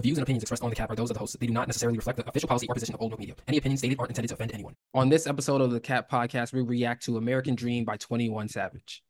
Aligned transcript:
The 0.00 0.04
views 0.04 0.16
and 0.16 0.22
opinions 0.22 0.44
expressed 0.44 0.62
on 0.62 0.70
the 0.70 0.76
cap 0.76 0.90
are 0.90 0.96
those 0.96 1.10
of 1.10 1.14
the 1.14 1.18
hosts. 1.18 1.36
They 1.38 1.46
do 1.46 1.52
not 1.52 1.68
necessarily 1.68 1.98
reflect 1.98 2.16
the 2.16 2.26
official 2.26 2.48
policy 2.48 2.66
or 2.66 2.72
position 2.72 2.94
of 2.94 3.02
Old 3.02 3.10
Note 3.10 3.18
Media. 3.18 3.34
Any 3.46 3.58
opinions 3.58 3.80
stated 3.80 3.98
aren't 3.98 4.08
intended 4.08 4.28
to 4.28 4.34
offend 4.34 4.54
anyone. 4.54 4.74
On 4.94 5.10
this 5.10 5.26
episode 5.26 5.60
of 5.60 5.72
the 5.72 5.78
Cap 5.78 6.10
Podcast, 6.10 6.54
we 6.54 6.62
react 6.62 7.04
to 7.04 7.18
American 7.18 7.54
Dream 7.54 7.84
by 7.84 7.98
21 7.98 8.48
Savage. 8.48 9.04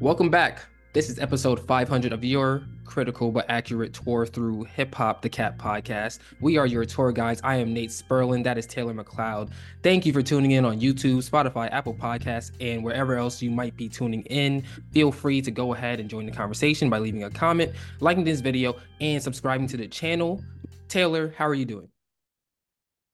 Welcome 0.00 0.28
back. 0.28 0.66
This 0.92 1.08
is 1.08 1.18
episode 1.18 1.66
500 1.66 2.12
of 2.12 2.22
your 2.22 2.66
critical 2.86 3.30
but 3.30 3.44
accurate 3.48 3.92
tour 3.92 4.24
through 4.24 4.64
Hip 4.64 4.94
Hop 4.94 5.20
the 5.20 5.28
Cap 5.28 5.58
podcast. 5.58 6.20
We 6.40 6.56
are 6.56 6.66
your 6.66 6.84
tour 6.84 7.12
guides. 7.12 7.40
I 7.44 7.56
am 7.56 7.74
Nate 7.74 7.90
Sperlin. 7.90 8.44
That 8.44 8.56
is 8.56 8.66
Taylor 8.66 8.94
McLeod. 8.94 9.50
Thank 9.82 10.06
you 10.06 10.12
for 10.12 10.22
tuning 10.22 10.52
in 10.52 10.64
on 10.64 10.80
YouTube, 10.80 11.28
Spotify, 11.28 11.70
Apple 11.72 11.94
Podcasts, 11.94 12.52
and 12.60 12.82
wherever 12.82 13.16
else 13.16 13.42
you 13.42 13.50
might 13.50 13.76
be 13.76 13.88
tuning 13.88 14.22
in. 14.24 14.62
Feel 14.92 15.12
free 15.12 15.42
to 15.42 15.50
go 15.50 15.74
ahead 15.74 16.00
and 16.00 16.08
join 16.08 16.24
the 16.24 16.32
conversation 16.32 16.88
by 16.88 16.98
leaving 16.98 17.24
a 17.24 17.30
comment, 17.30 17.72
liking 18.00 18.24
this 18.24 18.40
video, 18.40 18.76
and 19.00 19.22
subscribing 19.22 19.66
to 19.68 19.76
the 19.76 19.88
channel. 19.88 20.42
Taylor, 20.88 21.34
how 21.36 21.46
are 21.46 21.54
you 21.54 21.64
doing? 21.64 21.88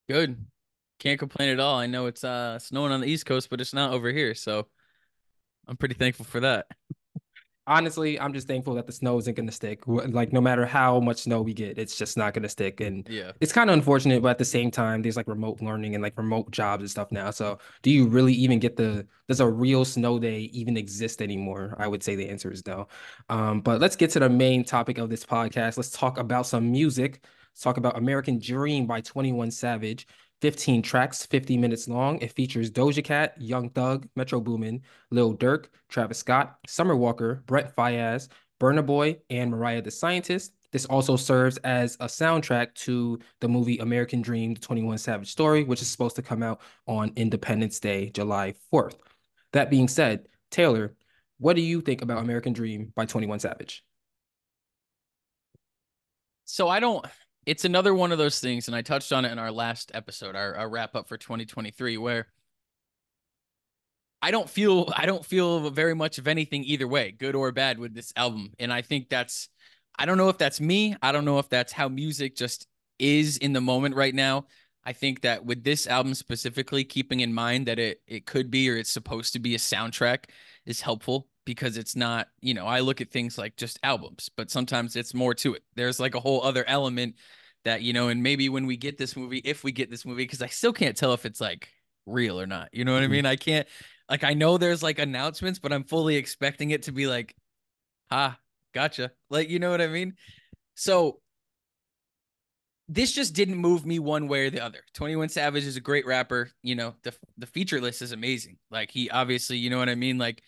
Good. 0.09 0.37
Can't 1.01 1.19
complain 1.19 1.49
at 1.49 1.59
all. 1.59 1.79
I 1.79 1.87
know 1.87 2.07
it's 2.07 2.23
uh 2.23 2.59
snowing 2.59 2.93
on 2.93 3.01
the 3.01 3.07
East 3.09 3.27
Coast, 3.27 3.51
but 3.51 3.61
it's 3.61 3.75
not 3.75 3.93
over 3.93 4.13
here, 4.13 4.35
so 4.35 4.69
I'm 5.67 5.77
pretty 5.77 5.95
thankful 5.95 6.25
for 6.25 6.41
that 6.41 6.67
honestly, 7.67 8.19
I'm 8.19 8.33
just 8.33 8.47
thankful 8.47 8.75
that 8.75 8.87
the 8.87 8.93
snow 8.93 9.19
isn't 9.19 9.37
going 9.37 9.47
to 9.47 9.53
stick. 9.53 9.83
Like, 9.87 10.33
no 10.33 10.41
matter 10.41 10.67
how 10.67 11.01
much 11.01 11.23
snow 11.23 11.43
we 11.43 11.55
get, 11.55 11.79
it's 11.79 11.97
just 11.97 12.17
not 12.17 12.35
going 12.35 12.43
to 12.43 12.49
stick. 12.49 12.81
And 12.81 13.09
yeah, 13.09 13.33
it's 13.41 13.53
kind 13.53 13.71
of 13.71 13.75
unfortunate, 13.75 14.23
but 14.23 14.31
at 14.31 14.39
the 14.39 14.45
same 14.45 14.71
time, 14.71 15.03
there's 15.03 15.17
like 15.17 15.29
remote 15.29 15.61
learning 15.61 15.95
and 15.95 16.03
like 16.03 16.17
remote 16.17 16.51
jobs 16.51 16.83
and 16.83 16.91
stuff 16.91 17.13
now. 17.13 17.31
So, 17.31 17.59
do 17.83 17.91
you 17.91 18.07
really 18.07 18.35
even 18.35 18.59
get 18.59 18.77
the? 18.77 19.07
Does 19.29 19.41
a 19.41 19.49
real 19.49 19.85
snow 19.85 20.19
day 20.19 20.41
even 20.53 20.77
exist 20.77 21.23
anymore? 21.23 21.77
I 21.79 21.87
would 21.87 22.03
say 22.03 22.17
the 22.17 22.29
answer 22.29 22.51
is 22.51 22.67
no. 22.67 22.89
Um, 23.29 23.61
but 23.61 23.81
let's 23.81 23.97
get 23.97 24.11
to 24.11 24.21
the 24.21 24.29
main 24.29 24.65
topic 24.65 24.99
of 24.99 25.09
this 25.11 25.25
podcast. 25.25 25.77
Let's 25.77 25.91
talk 25.91 26.19
about 26.19 26.47
some 26.47 26.71
music. 26.71 27.21
Let's 27.53 27.63
talk 27.63 27.77
about 27.77 27.99
American 27.99 28.39
Dream 28.39 28.87
by 28.87 29.03
21 29.03 29.51
Savage. 29.51 30.07
15 30.43 30.83
tracks, 30.83 31.25
50 31.25 31.57
minutes 31.57 31.87
long. 31.87 32.19
It 32.19 32.33
features 32.33 32.71
Doja 32.71 33.03
Cat, 33.03 33.41
Young 33.41 33.71
Thug, 33.71 34.09
Metro 34.17 34.41
Boomin, 34.41 34.83
Lil 35.13 35.37
Durk, 35.37 35.67
Travis 35.89 36.19
Scott, 36.19 36.59
Summer 36.67 36.97
Walker, 36.97 37.45
Brent 37.47 37.75
Faiyaz, 37.75 38.29
Burna 38.61 38.85
Boy, 38.85 39.19
and 39.31 39.53
Mariah 39.53 39.83
the 39.83 39.91
Scientist. 39.93 40.53
This 40.73 40.85
also 40.87 41.15
serves 41.17 41.59
as 41.59 41.95
a 42.01 42.07
soundtrack 42.07 42.75
to 42.75 43.21
the 43.41 43.49
movie 43.49 43.79
American 43.79 44.21
Dream, 44.21 44.55
the 44.55 44.61
21 44.61 44.99
Savage 44.99 45.31
story, 45.31 45.63
which 45.63 45.81
is 45.81 45.89
supposed 45.89 46.17
to 46.17 46.23
come 46.23 46.43
out 46.43 46.61
on 46.89 47.13
Independence 47.15 47.79
Day, 47.79 48.11
July 48.11 48.55
4th. 48.73 48.97
That 49.53 49.71
being 49.71 49.87
said, 49.87 50.27
Taylor, 50.51 50.97
what 51.39 51.55
do 51.55 51.63
you 51.63 51.81
think 51.81 52.03
about 52.03 52.19
American 52.19 52.53
Dream 52.53 52.93
by 52.97 53.07
21 53.07 53.39
Savage? 53.39 53.85
So 56.47 56.69
I 56.69 56.81
don't 56.81 57.07
it's 57.47 57.65
another 57.65 57.95
one 57.95 58.13
of 58.13 58.19
those 58.19 58.41
things, 58.41 58.69
and 58.69 58.77
I 58.77 58.83
touched 58.83 59.13
on 59.13 59.25
it 59.25 59.33
in 59.33 59.39
our 59.39 59.51
last 59.51 59.91
episode, 59.95 60.37
our, 60.37 60.55
our 60.55 60.69
wrap 60.69 60.95
up 60.95 61.09
for 61.09 61.17
2023, 61.17 61.97
where 61.97 62.29
I 64.21 64.31
don't 64.31 64.49
feel 64.49 64.93
I 64.97 65.07
don't 65.07 65.25
feel 65.25 65.71
very 65.71 65.95
much 65.95 66.19
of 66.19 66.29
anything 66.29 66.63
either 66.65 66.87
way, 66.87 67.11
good 67.11 67.35
or 67.35 67.51
bad, 67.51 67.79
with 67.79 67.95
this 67.95 68.13
album. 68.17 68.53
And 68.61 68.73
I 68.73 68.83
think 68.83 69.09
that's 69.09 69.49
I 69.99 70.07
don't 70.07 70.17
know 70.17 70.29
if 70.29 70.39
that's 70.39 70.61
me. 70.61 70.97
I 71.03 71.11
don't 71.11 71.25
know 71.25 71.41
if 71.41 71.49
that's 71.49 71.73
how 71.73 71.89
music 71.89 72.37
just 72.37 72.69
is 73.01 73.37
in 73.39 73.53
the 73.53 73.61
moment 73.61 73.97
right 73.97 74.15
now. 74.15 74.47
I 74.85 74.93
think 74.93 75.23
that 75.23 75.45
with 75.45 75.65
this 75.65 75.87
album 75.89 76.15
specifically, 76.15 76.85
keeping 76.85 77.21
in 77.21 77.35
mind 77.35 77.67
that 77.67 77.81
it 77.81 78.01
it 78.07 78.25
could 78.25 78.51
be 78.51 78.71
or 78.71 78.77
it's 78.77 78.91
supposed 78.91 79.33
to 79.33 79.41
be 79.41 79.57
a 79.57 79.59
soundtrack 79.59 80.27
is 80.67 80.81
helpful 80.81 81.27
because 81.45 81.77
it's 81.77 81.97
not, 81.97 82.29
you 82.41 82.55
know, 82.55 82.67
I 82.67 82.81
look 82.81 83.01
at 83.01 83.11
things 83.11 83.39
like 83.39 83.57
just 83.57 83.79
albums, 83.83 84.31
but 84.37 84.51
sometimes 84.51 84.97
it's 84.97 85.15
more 85.15 85.35
to 85.35 85.55
it. 85.55 85.63
There's 85.75 85.99
like 85.99 86.15
a 86.15 86.21
whole 86.21 86.43
other 86.43 86.65
element 86.67 87.17
that, 87.65 87.83
you 87.83 87.93
know, 87.93 88.09
and 88.09 88.23
maybe 88.23 88.49
when 88.49 88.67
we 88.67 88.77
get 88.77 88.99
this 88.99 89.17
movie, 89.17 89.39
if 89.45 89.65
we 89.65 89.73
get 89.73 89.91
this 89.91 90.05
movie, 90.05 90.25
because 90.25 90.43
I 90.43 90.49
still 90.49 90.73
can't 90.73 90.97
tell 90.97 91.15
if 91.15 91.27
it's 91.27 91.41
like 91.41 91.69
real 92.07 92.41
or 92.41 92.47
not. 92.47 92.69
You 92.73 92.85
know 92.85 92.93
what 92.93 93.03
mm-hmm. 93.03 93.13
I 93.13 93.17
mean? 93.17 93.27
I 93.27 93.37
can't, 93.37 93.67
like, 94.09 94.25
I 94.25 94.35
know 94.35 94.59
there's 94.59 94.83
like 94.83 94.99
announcements, 94.99 95.59
but 95.59 95.73
I'm 95.73 95.85
fully 95.85 96.17
expecting 96.17 96.71
it 96.71 96.85
to 96.85 96.93
be 96.93 97.07
like, 97.07 97.35
ah, 98.11 98.39
gotcha. 98.75 99.13
Like, 99.31 99.49
you 99.49 99.59
know 99.59 99.71
what 99.71 99.81
I 99.81 99.89
mean? 99.89 100.15
So 100.75 101.21
this 102.89 103.13
just 103.13 103.35
didn't 103.35 103.57
move 103.57 103.87
me 103.87 103.99
one 103.99 104.29
way 104.29 104.47
or 104.47 104.51
the 104.51 104.61
other. 104.61 104.81
21 104.95 105.29
Savage 105.31 105.65
is 105.65 105.77
a 105.77 105.81
great 105.81 106.07
rapper. 106.07 106.51
You 106.63 106.75
know, 106.75 106.95
the 107.03 107.15
the 107.39 107.47
feature 107.47 107.81
list 107.81 108.03
is 108.03 108.13
amazing. 108.13 108.59
Like 108.71 108.91
he 108.91 109.09
obviously, 109.09 109.57
you 109.57 109.71
know 109.71 109.79
what 109.79 109.89
I 109.89 109.95
mean? 109.95 110.19
Like 110.19 110.43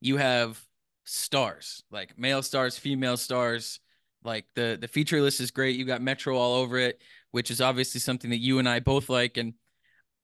you 0.00 0.16
have 0.16 0.60
stars, 1.04 1.82
like 1.90 2.18
male 2.18 2.42
stars, 2.42 2.78
female 2.78 3.16
stars. 3.16 3.80
Like 4.24 4.46
the 4.54 4.76
the 4.80 4.88
feature 4.88 5.22
list 5.22 5.40
is 5.40 5.50
great. 5.50 5.76
You 5.76 5.84
got 5.84 6.02
Metro 6.02 6.36
all 6.36 6.56
over 6.56 6.78
it, 6.78 7.00
which 7.30 7.50
is 7.50 7.60
obviously 7.60 8.00
something 8.00 8.30
that 8.30 8.40
you 8.40 8.58
and 8.58 8.68
I 8.68 8.80
both 8.80 9.08
like. 9.08 9.36
And 9.36 9.54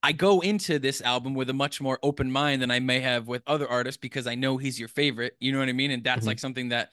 I 0.03 0.13
go 0.13 0.41
into 0.41 0.79
this 0.79 1.01
album 1.01 1.35
with 1.35 1.49
a 1.49 1.55
much 1.55 1.81
more 1.81 1.99
open 2.03 2.31
mind 2.31 2.61
than 2.61 2.71
I 2.71 2.81
may 2.81 3.01
have 3.01 3.27
with 3.27 3.43
other 3.47 3.69
artists 3.69 3.99
because 3.99 4.27
I 4.27 4.35
know 4.35 4.59
he's 4.59 4.79
your 4.79 4.89
favorite. 4.89 5.37
You 5.41 5.53
know 5.53 5.61
what 5.61 5.69
I 5.69 5.73
mean? 5.73 5.91
And 5.93 6.05
that's 6.05 6.21
mm-hmm. 6.21 6.29
like 6.29 6.39
something 6.39 6.69
that 6.71 6.91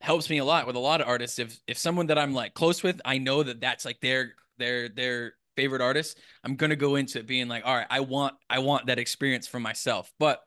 helps 0.00 0.28
me 0.28 0.38
a 0.38 0.44
lot 0.44 0.66
with 0.66 0.76
a 0.76 0.80
lot 0.80 1.00
of 1.00 1.08
artists. 1.08 1.38
If 1.38 1.58
if 1.66 1.78
someone 1.78 2.06
that 2.08 2.18
I'm 2.18 2.34
like 2.34 2.54
close 2.54 2.82
with, 2.82 3.00
I 3.04 3.18
know 3.18 3.42
that 3.42 3.60
that's 3.60 3.84
like 3.84 4.00
their 4.00 4.34
their 4.58 4.88
their 4.88 5.34
favorite 5.56 5.82
artist. 5.82 6.18
I'm 6.44 6.56
gonna 6.56 6.76
go 6.76 6.96
into 6.96 7.18
it 7.18 7.26
being 7.26 7.48
like, 7.48 7.64
all 7.64 7.74
right, 7.74 7.86
I 7.90 8.00
want 8.00 8.34
I 8.48 8.58
want 8.58 8.86
that 8.86 8.98
experience 8.98 9.46
for 9.46 9.58
myself. 9.58 10.12
But 10.18 10.40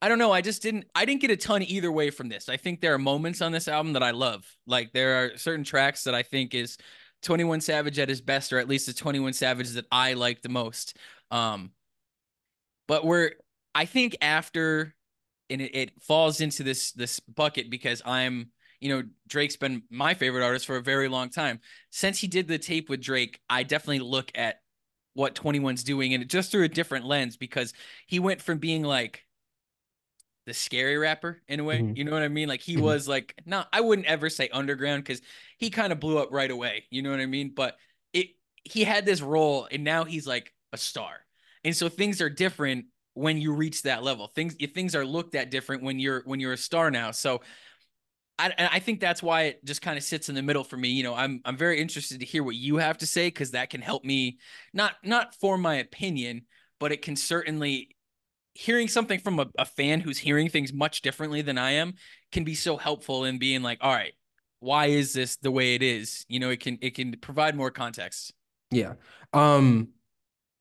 I 0.00 0.08
don't 0.08 0.18
know. 0.18 0.32
I 0.32 0.40
just 0.40 0.62
didn't. 0.62 0.86
I 0.94 1.04
didn't 1.04 1.20
get 1.20 1.30
a 1.30 1.36
ton 1.36 1.62
either 1.62 1.90
way 1.90 2.10
from 2.10 2.28
this. 2.28 2.48
I 2.48 2.56
think 2.56 2.80
there 2.80 2.94
are 2.94 2.98
moments 2.98 3.42
on 3.42 3.52
this 3.52 3.68
album 3.68 3.94
that 3.94 4.02
I 4.02 4.12
love. 4.12 4.44
Like 4.66 4.92
there 4.92 5.24
are 5.24 5.36
certain 5.36 5.64
tracks 5.64 6.04
that 6.04 6.14
I 6.14 6.22
think 6.22 6.54
is 6.54 6.78
21 7.22 7.60
Savage 7.60 7.98
at 7.98 8.08
his 8.08 8.20
best, 8.20 8.52
or 8.52 8.58
at 8.58 8.68
least 8.68 8.86
the 8.86 8.92
21 8.92 9.32
Savage 9.32 9.70
that 9.70 9.86
I 9.90 10.12
like 10.12 10.42
the 10.42 10.48
most. 10.48 10.96
Um, 11.30 11.72
but 12.86 13.04
we're. 13.04 13.32
I 13.74 13.84
think 13.84 14.16
after, 14.20 14.94
and 15.50 15.60
it, 15.60 15.74
it 15.74 16.02
falls 16.02 16.40
into 16.40 16.62
this 16.62 16.92
this 16.92 17.20
bucket 17.20 17.70
because 17.70 18.02
I'm. 18.04 18.50
You 18.80 18.90
know, 18.90 19.02
Drake's 19.26 19.56
been 19.56 19.82
my 19.90 20.14
favorite 20.14 20.44
artist 20.44 20.64
for 20.64 20.76
a 20.76 20.82
very 20.82 21.08
long 21.08 21.30
time. 21.30 21.58
Since 21.90 22.20
he 22.20 22.28
did 22.28 22.46
the 22.46 22.58
tape 22.58 22.88
with 22.88 23.00
Drake, 23.00 23.40
I 23.50 23.64
definitely 23.64 23.98
look 23.98 24.30
at 24.36 24.60
what 25.14 25.34
21's 25.34 25.82
doing 25.82 26.14
and 26.14 26.28
just 26.28 26.52
through 26.52 26.62
a 26.62 26.68
different 26.68 27.04
lens 27.04 27.36
because 27.36 27.72
he 28.06 28.20
went 28.20 28.40
from 28.40 28.58
being 28.58 28.84
like 28.84 29.24
the 30.48 30.54
scary 30.54 30.96
rapper 30.96 31.40
in 31.46 31.60
a 31.60 31.64
way. 31.64 31.78
Mm-hmm. 31.78 31.96
You 31.96 32.04
know 32.04 32.12
what 32.12 32.22
I 32.22 32.28
mean? 32.28 32.48
Like 32.48 32.62
he 32.62 32.74
mm-hmm. 32.74 32.84
was 32.84 33.06
like, 33.06 33.34
no, 33.44 33.64
I 33.72 33.82
wouldn't 33.82 34.08
ever 34.08 34.30
say 34.30 34.48
underground 34.48 35.04
because 35.04 35.20
he 35.58 35.68
kind 35.68 35.92
of 35.92 36.00
blew 36.00 36.18
up 36.18 36.30
right 36.32 36.50
away. 36.50 36.84
You 36.90 37.02
know 37.02 37.10
what 37.10 37.20
I 37.20 37.26
mean? 37.26 37.52
But 37.54 37.76
it 38.12 38.28
he 38.64 38.82
had 38.82 39.04
this 39.04 39.20
role 39.20 39.68
and 39.70 39.84
now 39.84 40.04
he's 40.04 40.26
like 40.26 40.52
a 40.72 40.78
star. 40.78 41.12
And 41.64 41.76
so 41.76 41.88
things 41.88 42.22
are 42.22 42.30
different 42.30 42.86
when 43.12 43.38
you 43.38 43.52
reach 43.52 43.82
that 43.82 44.02
level. 44.02 44.28
Things 44.28 44.56
things 44.74 44.96
are 44.96 45.04
looked 45.04 45.34
at 45.34 45.50
different 45.50 45.82
when 45.82 45.98
you're 45.98 46.22
when 46.24 46.40
you're 46.40 46.54
a 46.54 46.58
star 46.58 46.90
now. 46.90 47.10
So 47.10 47.42
I, 48.38 48.52
I 48.72 48.78
think 48.78 49.00
that's 49.00 49.22
why 49.22 49.42
it 49.42 49.64
just 49.64 49.82
kind 49.82 49.98
of 49.98 50.04
sits 50.04 50.28
in 50.30 50.34
the 50.34 50.42
middle 50.42 50.64
for 50.64 50.78
me. 50.78 50.88
You 50.88 51.02
know, 51.02 51.14
I'm 51.14 51.42
I'm 51.44 51.58
very 51.58 51.78
interested 51.78 52.20
to 52.20 52.26
hear 52.26 52.42
what 52.42 52.54
you 52.54 52.78
have 52.78 52.98
to 52.98 53.06
say 53.06 53.26
because 53.26 53.50
that 53.50 53.68
can 53.68 53.82
help 53.82 54.02
me 54.04 54.38
not 54.72 54.94
not 55.04 55.34
form 55.34 55.60
my 55.60 55.74
opinion, 55.74 56.46
but 56.80 56.90
it 56.90 57.02
can 57.02 57.16
certainly 57.16 57.96
hearing 58.58 58.88
something 58.88 59.20
from 59.20 59.38
a, 59.38 59.46
a 59.56 59.64
fan 59.64 60.00
who's 60.00 60.18
hearing 60.18 60.48
things 60.48 60.72
much 60.72 61.00
differently 61.00 61.42
than 61.42 61.56
I 61.56 61.70
am 61.72 61.94
can 62.32 62.42
be 62.42 62.56
so 62.56 62.76
helpful 62.76 63.24
in 63.24 63.38
being 63.38 63.62
like, 63.62 63.78
all 63.80 63.94
right, 63.94 64.14
why 64.58 64.86
is 64.86 65.12
this 65.12 65.36
the 65.36 65.52
way 65.52 65.76
it 65.76 65.82
is? 65.82 66.26
You 66.28 66.40
know, 66.40 66.50
it 66.50 66.58
can 66.58 66.76
it 66.82 66.96
can 66.96 67.12
provide 67.18 67.54
more 67.54 67.70
context. 67.70 68.34
Yeah. 68.72 68.94
Um 69.32 69.90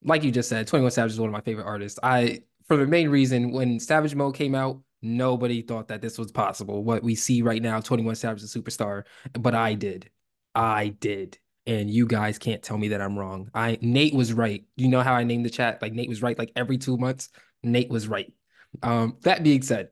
like 0.03 0.23
you 0.23 0.29
just 0.29 0.47
said, 0.47 0.67
21 0.67 0.91
Savage 0.91 1.13
is 1.13 1.19
one 1.19 1.27
of 1.27 1.33
my 1.33 1.41
favorite 1.41 1.65
artists. 1.65 1.97
I 2.03 2.41
for 2.67 2.77
the 2.77 2.85
main 2.85 3.09
reason 3.09 3.51
when 3.51 3.79
Savage 3.79 4.13
Mode 4.13 4.35
came 4.35 4.53
out, 4.53 4.79
nobody 5.01 5.63
thought 5.63 5.87
that 5.87 6.01
this 6.01 6.19
was 6.19 6.31
possible. 6.31 6.83
What 6.83 7.01
we 7.01 7.15
see 7.15 7.41
right 7.41 7.63
now, 7.63 7.79
21 7.79 8.13
Savage 8.13 8.43
is 8.43 8.55
a 8.55 8.59
superstar, 8.59 9.05
but 9.33 9.55
I 9.55 9.73
did. 9.73 10.07
I 10.53 10.89
did. 10.89 11.39
And 11.65 11.89
you 11.89 12.05
guys 12.05 12.37
can't 12.37 12.61
tell 12.61 12.77
me 12.77 12.89
that 12.89 13.01
I'm 13.01 13.17
wrong. 13.17 13.49
I 13.55 13.79
Nate 13.81 14.13
was 14.13 14.33
right. 14.33 14.63
You 14.75 14.87
know 14.87 15.01
how 15.01 15.15
I 15.15 15.23
named 15.23 15.45
the 15.45 15.49
chat? 15.49 15.81
Like 15.81 15.93
Nate 15.93 16.09
was 16.09 16.21
right 16.21 16.37
like 16.37 16.51
every 16.55 16.77
two 16.77 16.95
months. 16.95 17.29
Nate 17.71 17.89
was 17.89 18.07
right. 18.07 18.31
Um, 18.83 19.17
that 19.21 19.43
being 19.43 19.61
said, 19.61 19.89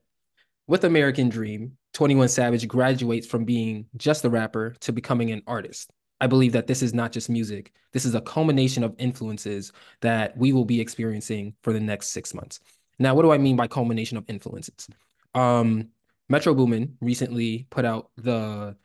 with 0.68 0.84
American 0.84 1.30
Dream, 1.30 1.78
21 1.94 2.28
Savage 2.30 2.68
graduates 2.68 3.28
from 3.28 3.46
being 3.46 3.86
just 3.98 4.26
a 4.26 4.30
rapper 4.30 4.76
to 4.82 4.92
becoming 4.92 5.32
an 5.32 5.42
artist. 5.48 5.92
I 6.20 6.28
believe 6.28 6.54
that 6.54 6.68
this 6.68 6.82
is 6.82 6.94
not 6.94 7.12
just 7.12 7.30
music. 7.30 7.74
This 7.92 8.06
is 8.06 8.16
a 8.16 8.22
culmination 8.22 8.84
of 8.84 8.96
influences 8.98 9.72
that 10.02 10.36
we 10.38 10.54
will 10.54 10.66
be 10.66 10.80
experiencing 10.80 11.54
for 11.62 11.74
the 11.74 11.80
next 11.80 12.10
six 12.10 12.34
months. 12.34 12.60
Now, 13.00 13.14
what 13.14 13.24
do 13.24 13.32
I 13.32 13.38
mean 13.38 13.56
by 13.56 13.68
culmination 13.68 14.18
of 14.18 14.26
influences? 14.28 14.88
Um, 15.34 15.90
Metro 16.30 16.54
Boomin 16.54 16.98
recently 17.02 17.68
put 17.70 17.86
out 17.86 18.10
the 18.18 18.76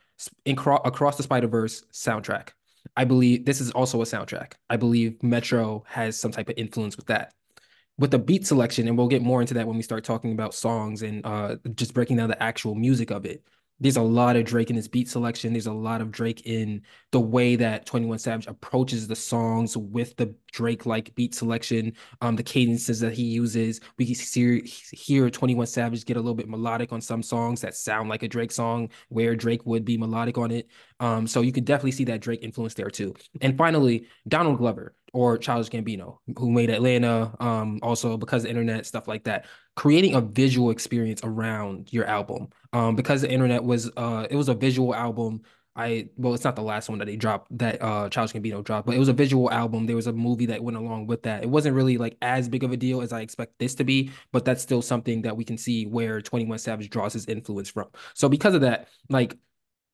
Across 0.45 1.17
the 1.17 1.23
Spider 1.23 1.47
Verse 1.47 1.83
soundtrack. 1.91 2.49
I 2.95 3.05
believe 3.05 3.45
this 3.45 3.61
is 3.61 3.71
also 3.71 4.01
a 4.01 4.05
soundtrack. 4.05 4.53
I 4.69 4.75
believe 4.75 5.21
Metro 5.23 5.83
has 5.87 6.19
some 6.19 6.31
type 6.31 6.49
of 6.49 6.55
influence 6.57 6.97
with 6.97 7.07
that. 7.07 7.33
With 7.97 8.11
the 8.11 8.19
beat 8.19 8.47
selection, 8.47 8.87
and 8.87 8.97
we'll 8.97 9.07
get 9.07 9.21
more 9.21 9.41
into 9.41 9.53
that 9.55 9.67
when 9.67 9.77
we 9.77 9.83
start 9.83 10.03
talking 10.03 10.31
about 10.31 10.53
songs 10.53 11.03
and 11.03 11.25
uh, 11.25 11.55
just 11.75 11.93
breaking 11.93 12.17
down 12.17 12.29
the 12.29 12.41
actual 12.41 12.75
music 12.75 13.11
of 13.11 13.25
it 13.25 13.43
there's 13.81 13.97
a 13.97 14.01
lot 14.01 14.35
of 14.35 14.45
Drake 14.45 14.69
in 14.69 14.75
his 14.75 14.87
beat 14.87 15.09
selection. 15.09 15.53
There's 15.53 15.65
a 15.65 15.73
lot 15.73 16.01
of 16.01 16.11
Drake 16.11 16.45
in 16.45 16.83
the 17.11 17.19
way 17.19 17.55
that 17.55 17.87
21 17.87 18.19
Savage 18.19 18.45
approaches 18.45 19.07
the 19.07 19.15
songs 19.15 19.75
with 19.75 20.15
the 20.17 20.35
Drake 20.51 20.85
like 20.85 21.13
beat 21.15 21.33
selection, 21.33 21.93
um, 22.21 22.35
the 22.35 22.43
cadences 22.43 22.99
that 22.99 23.13
he 23.13 23.23
uses. 23.23 23.81
We 23.97 24.05
hear, 24.05 24.61
hear 24.91 25.29
21 25.31 25.65
Savage 25.65 26.05
get 26.05 26.15
a 26.15 26.19
little 26.19 26.35
bit 26.35 26.47
melodic 26.47 26.93
on 26.93 27.01
some 27.01 27.23
songs 27.23 27.59
that 27.61 27.75
sound 27.75 28.07
like 28.07 28.21
a 28.21 28.27
Drake 28.27 28.51
song 28.51 28.89
where 29.09 29.35
Drake 29.35 29.65
would 29.65 29.83
be 29.83 29.97
melodic 29.97 30.37
on 30.37 30.51
it. 30.51 30.67
Um, 30.99 31.25
so 31.25 31.41
you 31.41 31.51
can 31.51 31.63
definitely 31.63 31.93
see 31.93 32.05
that 32.05 32.21
Drake 32.21 32.43
influence 32.43 32.75
there 32.75 32.91
too. 32.91 33.15
And 33.41 33.57
finally, 33.57 34.05
Donald 34.27 34.59
Glover 34.59 34.93
or 35.13 35.37
Childish 35.37 35.69
Gambino, 35.69 36.17
who 36.37 36.51
made 36.51 36.69
Atlanta, 36.69 37.35
um, 37.39 37.79
also 37.81 38.17
because 38.17 38.43
of 38.43 38.43
the 38.43 38.49
internet, 38.49 38.85
stuff 38.85 39.07
like 39.07 39.25
that. 39.25 39.45
Creating 39.75 40.15
a 40.15 40.21
visual 40.21 40.69
experience 40.69 41.21
around 41.23 41.91
your 41.91 42.05
album. 42.05 42.49
Um, 42.73 42.95
because 42.95 43.21
the 43.21 43.31
internet 43.31 43.63
was 43.63 43.91
uh 43.97 44.27
it 44.29 44.35
was 44.35 44.49
a 44.49 44.53
visual 44.53 44.95
album. 44.95 45.41
I 45.75 46.09
well, 46.17 46.33
it's 46.33 46.43
not 46.43 46.55
the 46.55 46.61
last 46.61 46.89
one 46.89 46.99
that 46.99 47.05
they 47.05 47.15
dropped 47.15 47.57
that 47.57 47.81
uh 47.81 48.09
Childish 48.09 48.33
Gambino 48.33 48.63
dropped, 48.63 48.85
but 48.85 48.95
it 48.95 48.99
was 48.99 49.09
a 49.09 49.13
visual 49.13 49.51
album. 49.51 49.85
There 49.85 49.95
was 49.95 50.07
a 50.07 50.13
movie 50.13 50.45
that 50.47 50.63
went 50.63 50.77
along 50.77 51.07
with 51.07 51.23
that. 51.23 51.43
It 51.43 51.49
wasn't 51.49 51.75
really 51.75 51.97
like 51.97 52.17
as 52.21 52.47
big 52.47 52.63
of 52.63 52.71
a 52.71 52.77
deal 52.77 53.01
as 53.01 53.11
I 53.11 53.21
expect 53.21 53.59
this 53.59 53.75
to 53.75 53.83
be, 53.83 54.11
but 54.31 54.45
that's 54.45 54.61
still 54.61 54.81
something 54.81 55.23
that 55.23 55.35
we 55.35 55.43
can 55.43 55.57
see 55.57 55.85
where 55.85 56.21
21 56.21 56.59
Savage 56.59 56.89
draws 56.89 57.13
his 57.13 57.25
influence 57.25 57.69
from. 57.69 57.87
So 58.13 58.29
because 58.29 58.53
of 58.55 58.61
that, 58.61 58.87
like 59.09 59.37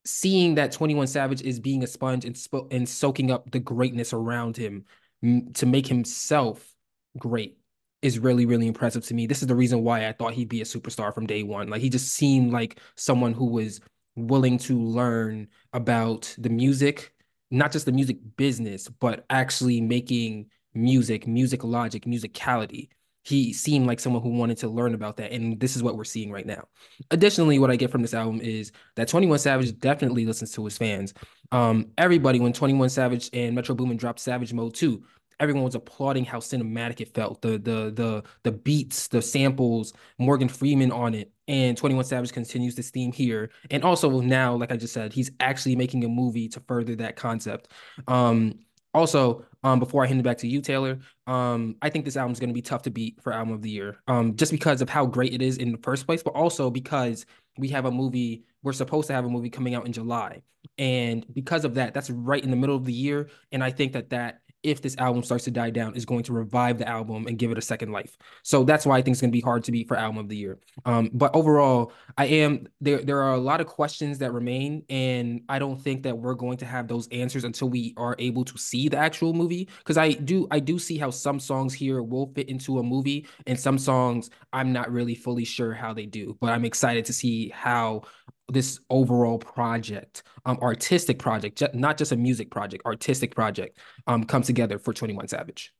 seeing 0.06 0.56
that 0.56 0.72
21 0.72 1.08
Savage 1.08 1.42
is 1.42 1.60
being 1.60 1.84
a 1.84 1.88
sponge 1.88 2.26
and, 2.26 2.38
sp- 2.38 2.70
and 2.72 2.88
soaking 2.88 3.32
up 3.32 3.52
the 3.52 3.60
greatness 3.60 4.14
around 4.14 4.58
him 4.58 4.86
to 5.22 5.66
make 5.66 5.88
himself 5.88 6.76
great 7.18 7.58
is 8.02 8.20
really 8.20 8.46
really 8.46 8.68
impressive 8.68 9.06
to 9.06 9.14
me. 9.14 9.26
This 9.26 9.42
is 9.42 9.48
the 9.48 9.56
reason 9.56 9.84
why 9.84 10.08
I 10.08 10.14
thought 10.14 10.34
he'd 10.34 10.50
be 10.50 10.62
a 10.62 10.66
superstar 10.66 11.14
from 11.14 11.26
day 11.26 11.44
one. 11.44 11.70
Like 11.70 11.82
he 11.82 11.90
just 11.90 12.14
seemed 12.14 12.52
like 12.52 12.80
someone 12.96 13.34
who 13.34 13.46
was 13.46 13.82
willing 14.16 14.58
to 14.58 14.80
learn 14.80 15.48
about 15.74 16.34
the 16.38 16.50
music, 16.50 17.14
not 17.52 17.72
just 17.72 17.86
the 17.86 17.92
music 17.92 18.18
business, 18.36 18.88
but 18.88 19.26
actually 19.30 19.82
making 19.82 20.48
music, 20.74 21.28
music 21.28 21.64
logic, 21.64 22.06
musicality 22.06 22.90
he 23.28 23.52
seemed 23.52 23.88
like 23.88 24.00
someone 24.00 24.24
who 24.24 24.30
wanted 24.30 24.58
to 24.58 24.70
learn 24.70 24.94
about 24.94 25.18
that. 25.18 25.34
And 25.34 25.60
this 25.60 25.76
is 25.76 25.84
what 25.84 25.98
we're 25.98 26.06
seeing 26.06 26.32
right 26.32 26.46
now. 26.46 26.64
Additionally, 27.12 27.60
what 27.60 27.70
I 27.70 27.76
get 27.76 27.92
from 27.92 28.02
this 28.02 28.14
album 28.14 28.40
is 28.40 28.72
that 28.96 29.10
21 29.10 29.40
Savage 29.40 29.78
definitely 29.80 30.26
listens 30.26 30.54
to 30.54 30.64
his 30.64 30.78
fans. 30.78 31.14
Um, 31.52 31.88
everybody, 31.98 32.40
when 32.40 32.54
21 32.54 32.88
Savage 32.88 33.30
and 33.34 33.54
Metro 33.54 33.76
Boomin 33.76 33.98
dropped 33.98 34.22
Savage 34.22 34.54
Mode 34.54 34.74
2, 34.74 35.04
everyone 35.42 35.64
was 35.64 35.76
applauding 35.76 36.24
how 36.24 36.40
cinematic 36.40 37.02
it 37.02 37.14
felt. 37.14 37.42
The 37.42 37.58
the 37.58 37.92
the 37.92 38.24
the 38.44 38.52
beats, 38.54 39.10
the 39.10 39.22
samples, 39.22 39.92
Morgan 40.18 40.48
Freeman 40.48 40.94
on 40.94 41.14
it. 41.14 41.30
And 41.50 41.78
21 41.78 42.06
Savage 42.06 42.32
continues 42.32 42.76
this 42.76 42.92
theme 42.92 43.12
here. 43.12 43.50
And 43.72 43.84
also 43.84 44.22
now, 44.22 44.56
like 44.56 44.72
I 44.72 44.78
just 44.78 44.94
said, 44.94 45.12
he's 45.12 45.32
actually 45.42 45.76
making 45.76 46.06
a 46.06 46.10
movie 46.10 46.48
to 46.50 46.62
further 46.62 46.96
that 46.96 47.18
concept. 47.18 47.72
Um, 48.08 48.60
also, 48.98 49.46
um, 49.64 49.80
before 49.80 50.04
I 50.04 50.08
hand 50.08 50.20
it 50.20 50.24
back 50.24 50.38
to 50.40 50.48
you, 50.48 50.62
Taylor, 50.62 51.00
um, 51.28 51.76
I 51.82 51.90
think 51.90 52.06
this 52.06 52.18
album 52.18 52.34
is 52.34 52.40
going 52.40 52.50
to 52.50 52.54
be 52.54 52.62
tough 52.62 52.84
to 52.84 52.90
beat 52.90 53.22
for 53.22 53.34
album 53.34 53.54
of 53.54 53.62
the 53.62 53.70
year, 53.70 53.98
um, 54.08 54.36
just 54.36 54.52
because 54.52 54.82
of 54.82 54.90
how 54.90 55.06
great 55.06 55.34
it 55.34 55.42
is 55.42 55.58
in 55.58 55.72
the 55.72 55.78
first 55.80 56.06
place, 56.06 56.24
but 56.24 56.34
also 56.34 56.70
because 56.70 57.26
we 57.58 57.68
have 57.70 57.86
a 57.86 57.92
movie. 57.92 58.44
We're 58.64 58.74
supposed 58.74 59.08
to 59.08 59.14
have 59.14 59.26
a 59.26 59.30
movie 59.30 59.50
coming 59.50 59.76
out 59.76 59.86
in 59.86 59.94
July, 59.94 60.42
and 60.78 61.26
because 61.34 61.64
of 61.64 61.76
that, 61.76 61.94
that's 61.94 62.10
right 62.10 62.44
in 62.44 62.50
the 62.50 62.56
middle 62.56 62.76
of 62.76 62.86
the 62.86 62.94
year, 62.94 63.30
and 63.52 63.64
I 63.64 63.72
think 63.72 63.94
that 63.94 64.10
that 64.10 64.42
if 64.64 64.82
this 64.82 64.98
album 64.98 65.24
starts 65.24 65.44
to 65.46 65.52
die 65.52 65.70
down, 65.70 65.96
is 65.96 66.06
going 66.06 66.24
to 66.24 66.34
revive 66.34 66.78
the 66.78 66.88
album 66.88 67.28
and 67.28 67.38
give 67.38 67.52
it 67.52 67.58
a 67.58 67.62
second 67.62 67.92
life. 67.92 68.18
So 68.44 68.64
that's 68.64 68.86
why 68.86 68.98
I 68.98 69.02
think 69.02 69.14
it's 69.14 69.22
going 69.22 69.32
to 69.32 69.38
be 69.38 69.42
hard 69.42 69.64
to 69.66 69.72
beat 69.72 69.88
for 69.88 69.96
album 69.98 70.18
of 70.18 70.30
the 70.30 70.36
year. 70.36 70.60
Um, 70.86 71.10
but 71.14 71.36
overall, 71.36 71.92
I 72.18 72.26
am 72.26 72.68
there. 72.82 73.00
There 73.00 73.22
are 73.22 73.34
a 73.34 73.40
lot 73.40 73.62
of 73.62 73.68
questions 73.68 74.18
that 74.20 74.34
remain, 74.34 74.84
and 74.90 75.42
I 75.48 75.60
don't 75.60 75.82
think 75.82 76.04
that 76.04 76.18
we're 76.18 76.34
going 76.34 76.58
to 76.58 76.66
have 76.66 76.88
those 76.88 77.08
answers 77.10 77.44
until 77.44 77.70
we 77.70 77.94
are 77.98 78.16
able 78.20 78.44
to 78.46 78.58
see 78.58 78.90
the 78.90 78.98
actual 78.98 79.34
movie. 79.34 79.70
Because 79.80 79.98
I 79.98 80.14
do, 80.14 80.48
I 80.52 80.60
do 80.60 80.80
see 80.80 80.98
how 80.98 81.12
some 81.12 81.40
songs 81.40 81.74
here 81.74 82.02
will 82.02 82.32
fit 82.34 82.50
into 82.50 82.80
a 82.80 82.84
movie, 82.84 83.28
and 83.46 83.60
some 83.60 83.78
songs 83.78 84.30
I'm 84.54 84.74
not 84.74 84.92
really 84.92 85.16
fully 85.16 85.46
sure 85.46 85.74
how 85.74 85.94
they 85.94 86.06
do. 86.06 86.38
But 86.42 86.52
I'm 86.52 86.66
excited 86.66 87.06
to 87.06 87.14
see 87.14 87.50
how 87.50 88.04
this 88.50 88.80
overall 88.90 89.38
project, 89.38 90.24
um, 90.46 90.58
artistic 90.62 91.20
project, 91.20 91.62
not 91.74 91.98
just 91.98 92.12
a 92.12 92.16
music 92.16 92.50
project, 92.50 92.86
artistic 92.86 93.36
project, 93.36 93.78
um, 94.08 94.24
come 94.24 94.42
together 94.42 94.80
for 94.80 94.94
21 94.94 95.28
Savage. 95.28 95.74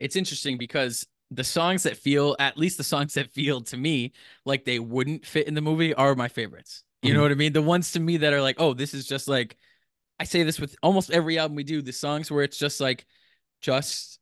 It's 0.00 0.16
interesting 0.16 0.56
because 0.58 1.06
the 1.30 1.44
songs 1.44 1.82
that 1.82 1.96
feel, 1.96 2.34
at 2.38 2.56
least 2.56 2.78
the 2.78 2.84
songs 2.84 3.14
that 3.14 3.30
feel 3.32 3.60
to 3.62 3.76
me 3.76 4.12
like 4.46 4.64
they 4.64 4.78
wouldn't 4.78 5.26
fit 5.26 5.46
in 5.46 5.54
the 5.54 5.60
movie 5.60 5.92
are 5.94 6.14
my 6.14 6.28
favorites. 6.28 6.82
You 7.02 7.10
mm-hmm. 7.10 7.16
know 7.16 7.22
what 7.22 7.32
I 7.32 7.34
mean? 7.34 7.52
The 7.52 7.62
ones 7.62 7.92
to 7.92 8.00
me 8.00 8.18
that 8.18 8.32
are 8.32 8.40
like, 8.40 8.56
oh, 8.58 8.72
this 8.72 8.94
is 8.94 9.06
just 9.06 9.28
like, 9.28 9.56
I 10.18 10.24
say 10.24 10.42
this 10.42 10.58
with 10.58 10.74
almost 10.82 11.10
every 11.10 11.38
album 11.38 11.56
we 11.56 11.64
do, 11.64 11.82
the 11.82 11.92
songs 11.92 12.30
where 12.30 12.42
it's 12.42 12.58
just 12.58 12.80
like, 12.80 13.06
just 13.60 14.18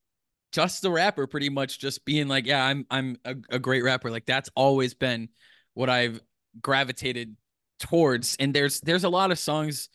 just 0.52 0.80
the 0.80 0.90
rapper 0.90 1.26
pretty 1.26 1.50
much 1.50 1.78
just 1.78 2.04
being 2.04 2.28
like 2.28 2.46
yeah 2.46 2.64
i'm 2.64 2.86
i'm 2.90 3.18
a, 3.24 3.34
a, 3.50 3.58
great 3.58 3.82
rapper 3.82 4.10
like 4.10 4.24
that's 4.24 4.48
always 4.54 4.94
been 4.94 5.28
what 5.74 5.90
i've 5.90 6.20
gravitated 6.62 7.36
towards 7.78 8.36
and 8.38 8.54
there's 8.54 8.80
there's 8.80 9.04
a 9.04 9.08
lot 9.08 9.30
of 9.30 9.38
songs 9.38 9.88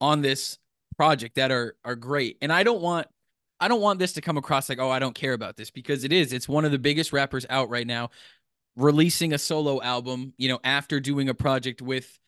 on 0.00 0.20
this 0.22 0.58
project 0.96 1.36
that 1.36 1.50
are 1.50 1.76
are 1.84 1.96
great. 1.96 2.38
And 2.42 2.52
i 2.52 2.62
don't 2.62 2.80
want 2.80 3.06
i 3.60 3.68
don't 3.68 3.80
want 3.80 3.98
this 3.98 4.14
to 4.14 4.20
come 4.20 4.36
across 4.36 4.68
like 4.68 4.78
oh 4.78 4.90
i 4.90 4.98
don't 4.98 5.14
care 5.14 5.32
about 5.32 5.56
this 5.56 5.70
because 5.70 6.04
it 6.04 6.12
is 6.12 6.32
it's 6.32 6.48
one 6.48 6.64
of 6.64 6.72
the 6.72 6.78
biggest 6.78 7.12
rappers 7.12 7.46
out 7.48 7.70
right 7.70 7.86
now 7.86 8.10
releasing 8.76 9.32
a 9.32 9.38
solo 9.38 9.80
album 9.80 10.32
you 10.36 10.48
know 10.48 10.58
after 10.64 10.98
doing 11.00 11.28
a 11.28 11.34
project 11.34 11.80
with 11.80 12.18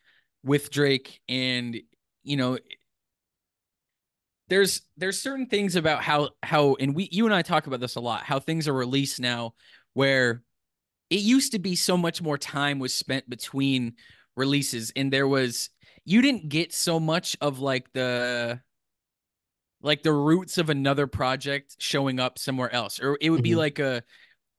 with 0.47 0.71
drake. 0.71 1.21
And 1.29 1.77
you 2.23 2.37
know 2.37 2.59
there's 4.49 4.83
there's 4.97 5.21
certain 5.21 5.47
things 5.47 5.77
about 5.77 6.03
how 6.03 6.31
how 6.43 6.77
and 6.79 6.95
we 6.95 7.09
you 7.11 7.25
and 7.27 7.35
i 7.35 7.43
talk 7.43 7.67
about 7.67 7.81
this 7.81 7.97
a 7.97 8.01
lot 8.01 8.23
how 8.23 8.39
things 8.39 8.69
are 8.69 8.73
released 8.73 9.19
now 9.19 9.55
where 9.95 10.43
it 11.11 11.21
used 11.21 11.53
to 11.53 11.59
be 11.59 11.75
so 11.75 11.97
much 11.97 12.23
more 12.23 12.39
time 12.39 12.79
was 12.79 12.95
spent 12.95 13.29
between 13.29 13.95
releases 14.37 14.93
and 14.95 15.13
there 15.13 15.27
was 15.27 15.71
you 16.05 16.23
didn't 16.23 16.49
get 16.49 16.73
so 16.73 17.01
much 17.01 17.37
of 17.41 17.59
like 17.59 17.93
the 17.93 18.61
like 19.83 20.03
the 20.03 20.13
roots 20.13 20.59
of 20.59 20.71
another 20.71 21.07
project 21.07 21.77
showing 21.79 22.21
up 22.21 22.39
somewhere 22.39 22.73
else 22.73 23.01
or 23.01 23.19
it 23.21 23.31
would 23.31 23.43
be 23.43 23.51
mm-hmm. 23.51 23.59
like 23.59 23.79
a 23.79 24.03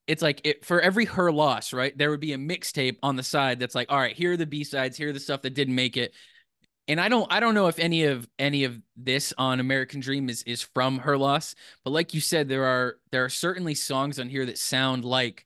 it's 0.06 0.22
like 0.22 0.40
it 0.44 0.64
for 0.64 0.80
every 0.80 1.04
her 1.04 1.30
loss 1.30 1.72
right 1.72 1.96
there 1.96 2.10
would 2.10 2.20
be 2.20 2.32
a 2.32 2.38
mixtape 2.38 2.96
on 3.02 3.16
the 3.16 3.22
side 3.22 3.58
that's 3.60 3.74
like 3.74 3.90
all 3.90 3.98
right 3.98 4.16
here 4.16 4.32
are 4.32 4.36
the 4.36 4.46
b-sides 4.46 4.96
here 4.96 5.10
are 5.10 5.12
the 5.12 5.20
stuff 5.20 5.42
that 5.42 5.54
didn't 5.54 5.74
make 5.74 5.96
it 5.96 6.14
and 6.88 7.00
i 7.00 7.08
don't 7.08 7.30
i 7.32 7.40
don't 7.40 7.54
know 7.54 7.68
if 7.68 7.78
any 7.78 8.04
of 8.04 8.26
any 8.38 8.64
of 8.64 8.80
this 8.96 9.32
on 9.38 9.60
american 9.60 10.00
dream 10.00 10.28
is 10.28 10.42
is 10.44 10.62
from 10.62 10.98
her 10.98 11.18
loss 11.18 11.54
but 11.84 11.90
like 11.90 12.14
you 12.14 12.20
said 12.20 12.48
there 12.48 12.64
are 12.64 12.96
there 13.10 13.24
are 13.24 13.28
certainly 13.28 13.74
songs 13.74 14.18
on 14.18 14.28
here 14.28 14.46
that 14.46 14.58
sound 14.58 15.04
like 15.04 15.44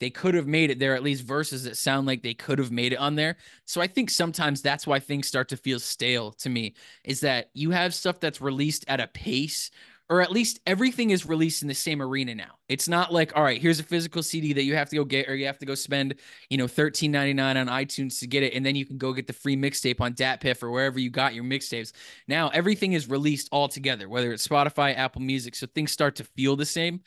they 0.00 0.10
could 0.10 0.34
have 0.34 0.46
made 0.46 0.70
it 0.70 0.78
there, 0.78 0.94
at 0.94 1.02
least 1.02 1.24
verses 1.24 1.64
that 1.64 1.76
sound 1.76 2.06
like 2.06 2.22
they 2.22 2.34
could 2.34 2.58
have 2.58 2.70
made 2.70 2.92
it 2.92 2.98
on 2.98 3.14
there. 3.14 3.36
So 3.64 3.80
I 3.80 3.86
think 3.86 4.10
sometimes 4.10 4.60
that's 4.60 4.86
why 4.86 5.00
things 5.00 5.28
start 5.28 5.48
to 5.50 5.56
feel 5.56 5.78
stale 5.78 6.32
to 6.32 6.48
me 6.48 6.74
is 7.04 7.20
that 7.20 7.50
you 7.54 7.70
have 7.70 7.94
stuff 7.94 8.20
that's 8.20 8.40
released 8.40 8.84
at 8.88 9.00
a 9.00 9.06
pace 9.08 9.70
or 10.10 10.20
at 10.20 10.30
least 10.30 10.60
everything 10.66 11.10
is 11.10 11.24
released 11.24 11.62
in 11.62 11.68
the 11.68 11.74
same 11.74 12.02
arena 12.02 12.34
now. 12.34 12.58
It's 12.68 12.88
not 12.88 13.12
like, 13.12 13.34
all 13.34 13.42
right, 13.42 13.60
here's 13.60 13.80
a 13.80 13.84
physical 13.84 14.22
CD 14.22 14.52
that 14.52 14.64
you 14.64 14.74
have 14.74 14.90
to 14.90 14.96
go 14.96 15.04
get, 15.04 15.28
or 15.28 15.34
you 15.34 15.46
have 15.46 15.58
to 15.58 15.66
go 15.66 15.74
spend, 15.74 16.16
you 16.50 16.58
know, 16.58 16.66
thirteen 16.66 17.10
ninety 17.10 17.32
nine 17.32 17.56
on 17.56 17.68
iTunes 17.68 18.18
to 18.20 18.26
get 18.26 18.42
it, 18.42 18.52
and 18.54 18.64
then 18.64 18.76
you 18.76 18.84
can 18.84 18.98
go 18.98 19.12
get 19.12 19.26
the 19.26 19.32
free 19.32 19.56
mixtape 19.56 20.00
on 20.00 20.12
DatPiff 20.12 20.62
or 20.62 20.70
wherever 20.70 20.98
you 20.98 21.08
got 21.08 21.34
your 21.34 21.44
mixtapes. 21.44 21.92
Now 22.28 22.48
everything 22.50 22.92
is 22.92 23.08
released 23.08 23.48
all 23.50 23.68
together, 23.68 24.08
whether 24.08 24.32
it's 24.32 24.46
Spotify, 24.46 24.96
Apple 24.96 25.22
Music, 25.22 25.54
so 25.54 25.66
things 25.66 25.92
start 25.92 26.16
to 26.16 26.24
feel 26.24 26.54
the 26.54 26.66
same. 26.66 27.00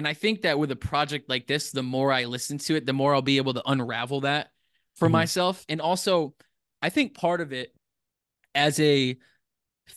And 0.00 0.08
I 0.08 0.14
think 0.14 0.40
that 0.42 0.58
with 0.58 0.70
a 0.70 0.76
project 0.76 1.28
like 1.28 1.46
this, 1.46 1.72
the 1.72 1.82
more 1.82 2.10
I 2.10 2.24
listen 2.24 2.56
to 2.56 2.74
it, 2.74 2.86
the 2.86 2.94
more 2.94 3.14
I'll 3.14 3.20
be 3.20 3.36
able 3.36 3.52
to 3.52 3.62
unravel 3.66 4.22
that 4.22 4.50
for 4.94 5.08
mm-hmm. 5.08 5.12
myself. 5.12 5.62
And 5.68 5.78
also, 5.78 6.32
I 6.80 6.88
think 6.88 7.12
part 7.12 7.42
of 7.42 7.52
it 7.52 7.74
as 8.54 8.80
a 8.80 9.18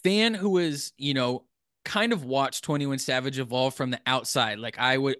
fan 0.03 0.33
who 0.33 0.57
is, 0.57 0.91
you 0.98 1.13
know, 1.13 1.45
kind 1.86 2.12
of 2.12 2.25
watched 2.25 2.65
21 2.65 3.00
Savage 3.00 3.39
evolve 3.39 3.75
from 3.75 3.91
the 3.91 4.01
outside. 4.05 4.60
Like 4.60 4.77
I 4.77 4.98
would 4.98 5.15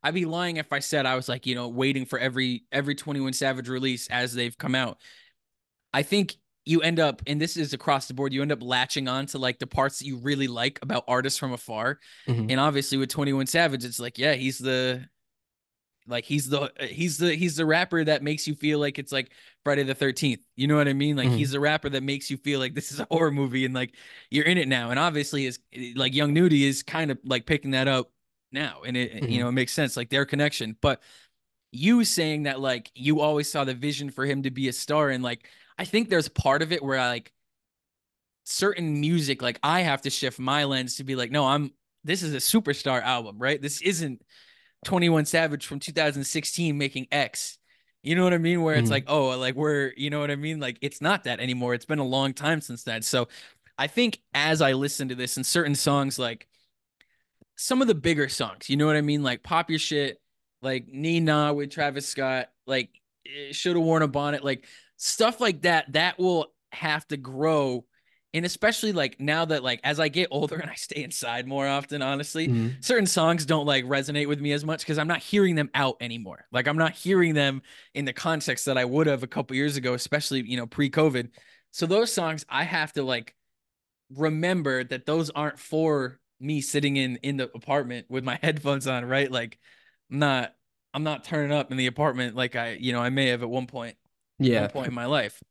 I'd 0.00 0.14
be 0.14 0.26
lying 0.26 0.58
if 0.58 0.72
I 0.72 0.78
said 0.78 1.06
I 1.06 1.16
was 1.16 1.28
like, 1.28 1.44
you 1.44 1.56
know, 1.56 1.66
waiting 1.66 2.06
for 2.06 2.16
every 2.16 2.66
every 2.70 2.94
21 2.94 3.32
Savage 3.32 3.68
release 3.68 4.06
as 4.06 4.32
they've 4.32 4.56
come 4.56 4.76
out. 4.76 4.98
I 5.92 6.04
think 6.04 6.36
you 6.64 6.80
end 6.80 6.98
up, 6.98 7.22
and 7.26 7.40
this 7.40 7.56
is 7.56 7.72
across 7.72 8.08
the 8.08 8.14
board, 8.14 8.32
you 8.32 8.42
end 8.42 8.52
up 8.52 8.62
latching 8.62 9.08
on 9.08 9.26
to 9.26 9.38
like 9.38 9.58
the 9.58 9.66
parts 9.66 9.98
that 9.98 10.06
you 10.06 10.16
really 10.16 10.48
like 10.48 10.78
about 10.82 11.04
artists 11.06 11.38
from 11.38 11.52
afar. 11.52 11.98
Mm-hmm. 12.26 12.50
And 12.50 12.60
obviously 12.60 12.98
with 12.98 13.10
21 13.10 13.46
Savage, 13.46 13.84
it's 13.84 14.00
like, 14.00 14.18
yeah, 14.18 14.34
he's 14.34 14.58
the 14.58 15.06
like 16.06 16.24
he's 16.24 16.48
the 16.48 16.70
he's 16.80 17.16
the 17.16 17.34
he's 17.34 17.56
the 17.56 17.64
rapper 17.64 18.04
that 18.04 18.22
makes 18.22 18.46
you 18.46 18.54
feel 18.54 18.78
like 18.78 18.98
it's 18.98 19.12
like 19.12 19.32
Friday 19.64 19.84
the 19.84 19.94
13th. 19.94 20.40
You 20.56 20.66
know 20.66 20.76
what 20.76 20.88
I 20.88 20.92
mean? 20.92 21.16
Like 21.16 21.28
mm-hmm. 21.28 21.36
he's 21.36 21.52
the 21.52 21.60
rapper 21.60 21.88
that 21.90 22.02
makes 22.02 22.30
you 22.30 22.36
feel 22.36 22.60
like 22.60 22.74
this 22.74 22.92
is 22.92 23.00
a 23.00 23.06
horror 23.10 23.30
movie 23.30 23.64
and 23.64 23.74
like 23.74 23.94
you're 24.30 24.44
in 24.44 24.58
it 24.58 24.68
now. 24.68 24.90
And 24.90 24.98
obviously 24.98 25.46
is 25.46 25.58
like 25.94 26.14
Young 26.14 26.34
Nudy 26.34 26.66
is 26.66 26.82
kind 26.82 27.10
of 27.10 27.18
like 27.24 27.46
picking 27.46 27.70
that 27.72 27.88
up 27.88 28.10
now, 28.52 28.82
and 28.86 28.96
it 28.96 29.14
mm-hmm. 29.14 29.28
you 29.28 29.40
know 29.40 29.48
it 29.48 29.52
makes 29.52 29.72
sense 29.72 29.96
like 29.96 30.10
their 30.10 30.26
connection. 30.26 30.76
But 30.80 31.02
you 31.72 32.04
saying 32.04 32.44
that 32.44 32.60
like 32.60 32.90
you 32.94 33.20
always 33.20 33.50
saw 33.50 33.64
the 33.64 33.74
vision 33.74 34.10
for 34.10 34.24
him 34.24 34.42
to 34.42 34.50
be 34.50 34.68
a 34.68 34.72
star, 34.72 35.10
and 35.10 35.22
like 35.22 35.48
I 35.78 35.84
think 35.84 36.08
there's 36.08 36.28
part 36.28 36.62
of 36.62 36.72
it 36.72 36.82
where 36.82 36.98
I 36.98 37.08
like 37.08 37.32
certain 38.44 39.00
music 39.00 39.40
like 39.40 39.58
I 39.62 39.80
have 39.80 40.02
to 40.02 40.10
shift 40.10 40.38
my 40.38 40.64
lens 40.64 40.96
to 40.96 41.04
be 41.04 41.16
like, 41.16 41.30
no, 41.30 41.46
I'm 41.46 41.72
this 42.04 42.22
is 42.22 42.34
a 42.34 42.38
superstar 42.38 43.02
album, 43.02 43.38
right? 43.38 43.60
This 43.60 43.80
isn't 43.80 44.22
21 44.84 45.24
Savage 45.24 45.66
from 45.66 45.80
2016 45.80 46.76
making 46.76 47.08
X. 47.10 47.58
You 48.02 48.14
know 48.14 48.22
what 48.22 48.34
I 48.34 48.38
mean? 48.38 48.62
Where 48.62 48.74
it's 48.74 48.84
mm-hmm. 48.84 48.92
like, 48.92 49.04
oh, 49.08 49.28
like 49.38 49.54
we're, 49.54 49.92
you 49.96 50.10
know 50.10 50.20
what 50.20 50.30
I 50.30 50.36
mean? 50.36 50.60
Like 50.60 50.78
it's 50.82 51.00
not 51.00 51.24
that 51.24 51.40
anymore. 51.40 51.72
It's 51.72 51.86
been 51.86 51.98
a 51.98 52.04
long 52.04 52.34
time 52.34 52.60
since 52.60 52.84
that. 52.84 53.02
So 53.02 53.28
I 53.78 53.86
think 53.86 54.20
as 54.34 54.60
I 54.60 54.72
listen 54.72 55.08
to 55.08 55.14
this 55.14 55.38
and 55.38 55.46
certain 55.46 55.74
songs, 55.74 56.18
like 56.18 56.46
some 57.56 57.80
of 57.80 57.88
the 57.88 57.94
bigger 57.94 58.28
songs, 58.28 58.68
you 58.68 58.76
know 58.76 58.86
what 58.86 58.96
I 58.96 59.00
mean? 59.00 59.22
Like 59.22 59.42
Pop 59.42 59.70
Your 59.70 59.78
Shit, 59.78 60.20
like 60.60 60.86
Nah 60.86 61.52
with 61.52 61.70
Travis 61.70 62.06
Scott, 62.06 62.50
like 62.66 62.90
eh, 63.26 63.52
Should 63.52 63.76
Have 63.76 63.84
Worn 63.84 64.02
a 64.02 64.08
Bonnet, 64.08 64.44
like 64.44 64.66
stuff 64.96 65.40
like 65.40 65.62
that, 65.62 65.92
that 65.92 66.18
will 66.18 66.52
have 66.72 67.06
to 67.08 67.16
grow 67.16 67.84
and 68.34 68.44
especially 68.44 68.90
like 68.92 69.20
now 69.20 69.44
that 69.44 69.62
like 69.62 69.80
as 69.84 70.00
I 70.00 70.08
get 70.08 70.28
older 70.32 70.56
and 70.60 70.68
I 70.68 70.74
stay 70.74 71.04
inside 71.04 71.46
more 71.46 71.66
often, 71.66 72.02
honestly, 72.02 72.48
mm-hmm. 72.48 72.68
certain 72.80 73.06
songs 73.06 73.46
don't 73.46 73.64
like 73.64 73.84
resonate 73.84 74.28
with 74.28 74.40
me 74.40 74.52
as 74.52 74.64
much 74.64 74.80
because 74.80 74.98
I'm 74.98 75.06
not 75.06 75.20
hearing 75.20 75.54
them 75.54 75.70
out 75.72 75.96
anymore. 76.00 76.44
Like 76.52 76.66
I'm 76.66 76.76
not 76.76 76.92
hearing 76.92 77.34
them 77.34 77.62
in 77.94 78.04
the 78.04 78.12
context 78.12 78.66
that 78.66 78.76
I 78.76 78.84
would 78.84 79.06
have 79.06 79.22
a 79.22 79.28
couple 79.28 79.56
years 79.56 79.76
ago, 79.76 79.94
especially 79.94 80.42
you 80.42 80.56
know 80.56 80.66
pre-COVID. 80.66 81.30
So 81.70 81.86
those 81.86 82.12
songs 82.12 82.44
I 82.48 82.64
have 82.64 82.92
to 82.94 83.04
like 83.04 83.34
remember 84.12 84.84
that 84.84 85.06
those 85.06 85.30
aren't 85.30 85.60
for 85.60 86.18
me 86.40 86.60
sitting 86.60 86.96
in 86.96 87.16
in 87.22 87.36
the 87.36 87.50
apartment 87.54 88.06
with 88.10 88.24
my 88.24 88.36
headphones 88.42 88.88
on, 88.88 89.04
right? 89.04 89.30
Like 89.30 89.58
I'm 90.10 90.18
not 90.18 90.54
I'm 90.92 91.04
not 91.04 91.22
turning 91.22 91.52
up 91.52 91.70
in 91.70 91.76
the 91.76 91.86
apartment 91.86 92.34
like 92.34 92.56
I 92.56 92.72
you 92.72 92.92
know 92.92 93.00
I 93.00 93.10
may 93.10 93.28
have 93.28 93.44
at 93.44 93.50
one 93.50 93.68
point. 93.68 93.96
Yeah, 94.44 94.62
one 94.62 94.70
point 94.70 94.88
in 94.88 94.94
my 94.94 95.06
life. 95.06 95.42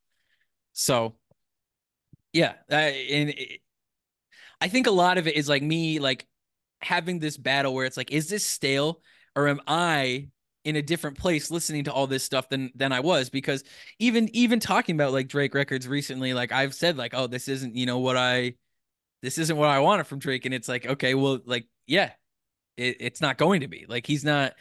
So 0.74 1.16
yeah, 2.32 2.54
uh, 2.72 2.76
and 2.76 3.30
it, 3.30 3.62
I 4.60 4.68
think 4.68 4.88
a 4.88 4.92
lot 4.92 5.18
of 5.18 5.28
it 5.28 5.36
is 5.36 5.48
like 5.48 5.62
me 5.64 6.00
like 6.00 6.26
having 6.82 7.20
this 7.20 7.38
battle 7.38 7.74
where 7.74 7.86
it's 7.86 7.98
like, 7.98 8.12
is 8.12 8.30
this 8.30 8.46
stale 8.46 9.02
or 9.36 9.48
am 9.48 9.62
I 9.68 10.30
in 10.64 10.76
a 10.78 10.82
different 10.82 11.18
place 11.18 11.52
listening 11.52 11.84
to 11.86 11.94
all 11.94 12.08
this 12.08 12.24
stuff 12.24 12.50
than 12.50 12.72
than 12.76 12.92
I 12.92 13.02
was? 13.02 13.30
Because 13.30 13.64
even 14.00 14.30
even 14.36 14.60
talking 14.60 14.96
about 14.96 15.14
like 15.14 15.28
Drake 15.28 15.54
records 15.54 15.88
recently, 15.88 16.34
like 16.34 16.52
I've 16.52 16.74
said 16.74 16.98
like, 16.98 17.14
oh, 17.14 17.28
this 17.28 17.48
isn't 17.48 17.76
you 17.76 17.86
know 17.86 18.00
what 18.00 18.18
I 18.18 18.56
this 19.22 19.38
isn't 19.38 19.58
what 19.58 19.70
I 19.70 19.80
wanted 19.80 20.06
from 20.06 20.20
Drake, 20.20 20.46
and 20.46 20.54
it's 20.54 20.68
like, 20.68 20.86
okay, 20.86 21.14
well, 21.14 21.40
like 21.46 21.68
yeah, 21.88 22.12
it, 22.78 22.98
it's 23.00 23.22
not 23.22 23.38
going 23.38 23.62
to 23.62 23.68
be 23.68 23.86
like 23.88 24.08
he's 24.08 24.26
not 24.26 24.54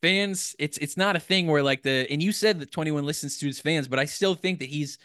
fans 0.00 0.54
it's 0.58 0.78
it's 0.78 0.96
not 0.96 1.16
a 1.16 1.20
thing 1.20 1.46
where 1.46 1.62
like 1.62 1.82
the 1.82 2.06
and 2.10 2.22
you 2.22 2.32
said 2.32 2.60
that 2.60 2.70
21 2.70 3.04
listens 3.04 3.38
to 3.38 3.46
his 3.46 3.60
fans 3.60 3.88
but 3.88 3.98
i 3.98 4.04
still 4.04 4.34
think 4.34 4.60
that 4.60 4.68
he's 4.68 4.98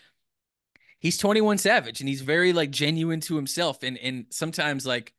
he's 1.04 1.18
21 1.18 1.60
Savage 1.60 2.00
and 2.00 2.10
he's 2.10 2.22
very 2.22 2.54
like 2.54 2.72
genuine 2.72 3.20
to 3.20 3.36
himself. 3.36 3.84
And 3.84 4.00
and 4.00 4.26
sometimes 4.32 4.88
like 4.88 5.14